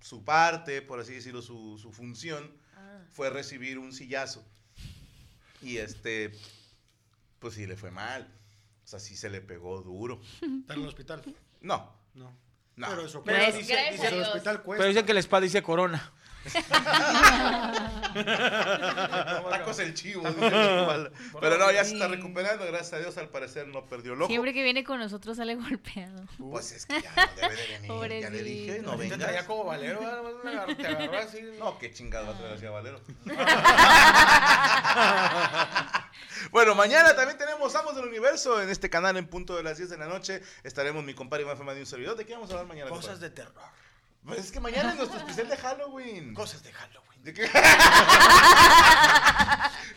su 0.00 0.24
parte, 0.24 0.82
por 0.82 1.00
así 1.00 1.14
decirlo, 1.14 1.42
su, 1.42 1.78
su 1.78 1.92
función 1.92 2.50
fue 3.12 3.30
recibir 3.30 3.78
un 3.78 3.92
sillazo. 3.92 4.46
Y 5.62 5.78
este, 5.78 6.32
pues 7.38 7.54
sí 7.54 7.66
le 7.66 7.76
fue 7.76 7.90
mal. 7.90 8.32
O 8.84 8.86
sea, 8.86 8.98
sí 9.00 9.16
se 9.16 9.28
le 9.30 9.40
pegó 9.40 9.82
duro. 9.82 10.20
Está 10.60 10.74
en 10.74 10.80
el 10.82 10.88
hospital. 10.88 11.22
No, 11.60 11.92
No. 12.14 12.32
no. 12.76 12.88
Pero 12.88 13.04
eso 13.06 13.22
Pero 13.24 13.38
cuesta. 13.38 13.58
dice- 13.58 13.72
Gracias 13.72 13.92
dice- 13.94 14.06
a 14.06 14.08
el 14.10 14.14
Dios. 14.16 14.28
hospital 14.28 14.62
cuesta. 14.62 14.82
Pero 14.82 14.88
dicen 14.88 15.06
que 15.06 15.12
el 15.12 15.18
spa 15.18 15.40
dice 15.40 15.62
corona. 15.62 16.12
Tacos 19.50 19.78
el 19.80 19.94
chivo. 19.94 20.22
dice. 20.28 20.40
Pero 21.40 21.58
no, 21.58 21.70
ya 21.70 21.84
se 21.84 21.92
está 21.94 22.08
recuperando, 22.08 22.64
gracias 22.66 22.92
a 22.94 22.98
Dios, 22.98 23.16
al 23.18 23.28
parecer 23.28 23.68
no 23.68 23.84
perdió 23.86 24.14
el 24.14 24.22
ojo. 24.22 24.28
Siempre 24.28 24.52
que 24.52 24.62
viene 24.62 24.84
con 24.84 24.98
nosotros 24.98 25.36
sale 25.36 25.54
golpeado. 25.54 26.22
Pues 26.50 26.72
es 26.72 26.86
que 26.86 27.00
ya 27.00 27.12
no 27.14 27.22
debe 27.36 27.56
de 27.56 27.66
venir. 27.66 28.22
ya 28.22 28.30
le 28.30 28.38
Pobrecito. 28.38 28.44
dije, 28.44 28.80
no 28.82 28.96
Te 28.96 29.08
traía 29.08 29.26
vengas. 29.26 29.44
como 29.44 29.64
valero, 29.64 30.00
te 30.76 30.86
agarró 30.86 31.18
así. 31.18 31.40
No, 31.58 31.78
qué 31.78 31.92
chingado 31.92 32.26
va 32.26 32.32
a 32.34 32.38
traer 32.38 32.54
hacia 32.54 32.70
Valero. 32.70 33.00
bueno, 36.50 36.74
mañana 36.74 37.14
también 37.14 37.38
tenemos 37.38 37.74
Amos 37.74 37.94
del 37.96 38.06
Universo 38.06 38.60
en 38.62 38.70
este 38.70 38.90
canal 38.90 39.16
en 39.16 39.26
punto 39.26 39.56
de 39.56 39.62
las 39.62 39.76
10 39.78 39.90
de 39.90 39.98
la 39.98 40.06
noche. 40.06 40.42
Estaremos 40.64 41.04
mi 41.04 41.14
compadre 41.14 41.44
Iván 41.44 41.56
Fema 41.56 41.74
de 41.74 41.80
un 41.80 41.86
servidor. 41.86 42.16
¿De 42.16 42.26
qué 42.26 42.32
vamos 42.34 42.50
a 42.50 42.54
hablar 42.54 42.66
mañana? 42.66 42.90
Cosas 42.90 43.12
compadre? 43.18 43.28
de 43.28 43.34
terror. 43.34 43.54
Pues 44.24 44.38
es 44.40 44.52
que 44.52 44.60
mañana 44.60 44.90
es 44.90 44.96
nuestro 44.96 45.18
especial 45.18 45.48
de 45.48 45.56
Halloween. 45.56 46.34
Cosas 46.34 46.62
de 46.62 46.72
Halloween. 46.72 47.22
¿De 47.22 47.34
qué? 47.34 47.50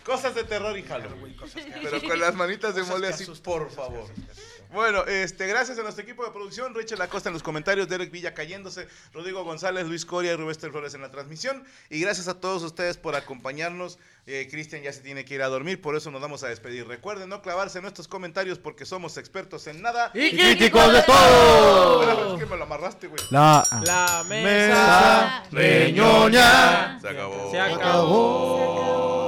Cosas 0.06 0.36
de 0.36 0.44
terror 0.44 0.78
y 0.78 0.84
Halloween. 0.84 1.12
Halloween, 1.12 1.38
cosas 1.38 1.64
que 1.64 1.72
Pero 1.72 2.02
con 2.02 2.20
las 2.20 2.36
manitas 2.36 2.76
de 2.76 2.82
Cosas 2.82 2.96
mole 2.96 3.08
así, 3.08 3.24
asustan, 3.24 3.44
por 3.44 3.72
favor. 3.72 4.10
Bueno, 4.74 5.06
este, 5.06 5.46
gracias 5.46 5.78
a 5.78 5.84
nuestro 5.84 6.04
equipo 6.04 6.26
de 6.26 6.32
producción, 6.32 6.74
Rachel 6.74 7.00
Acosta 7.00 7.30
en 7.30 7.34
los 7.34 7.44
comentarios, 7.44 7.88
Derek 7.88 8.10
Villa 8.10 8.34
cayéndose, 8.34 8.88
Rodrigo 9.14 9.44
González, 9.44 9.86
Luis 9.86 10.04
Coria 10.04 10.34
y 10.34 10.36
Rubén 10.36 10.56
Flores 10.56 10.96
en 10.96 11.02
la 11.02 11.12
transmisión. 11.12 11.64
Y 11.92 12.00
gracias 12.00 12.28
a 12.28 12.40
todos 12.40 12.64
ustedes 12.64 12.98
por 12.98 13.16
acompañarnos. 13.16 14.00
Eh, 14.26 14.48
Cristian 14.50 14.82
ya 14.82 14.92
se 14.92 15.02
tiene 15.02 15.26
que 15.26 15.36
ir 15.36 15.44
a 15.44 15.48
dormir, 15.48 15.80
por 15.80 15.96
eso 15.96 16.10
nos 16.10 16.22
vamos 16.22 16.44
a 16.44 16.48
despedir. 16.48 16.88
Recuerden 16.88 17.30
no 17.30 17.44
clavarse 17.44 17.78
en 17.78 17.84
nuestros 17.84 18.08
comentarios 18.08 18.58
porque 18.58 18.86
somos 18.86 19.18
expertos 19.18 19.68
en 19.68 19.82
nada. 19.82 20.10
Y 20.16 20.32
críticos 20.36 20.92
de 20.92 21.04
todo. 21.04 22.34
Es 22.34 22.40
que 22.40 22.46
me 22.48 22.58
lo 22.58 22.64
amarraste, 22.64 23.08
güey. 23.08 23.22
La 23.30 23.64
La 23.84 24.24
mesa 24.28 25.44
mesa 25.44 25.44
reñoña 25.52 27.00
Se 27.00 27.10
acabó. 27.10 27.52
se 27.52 27.60
acabó. 27.60 27.80
acabó. 27.80 29.23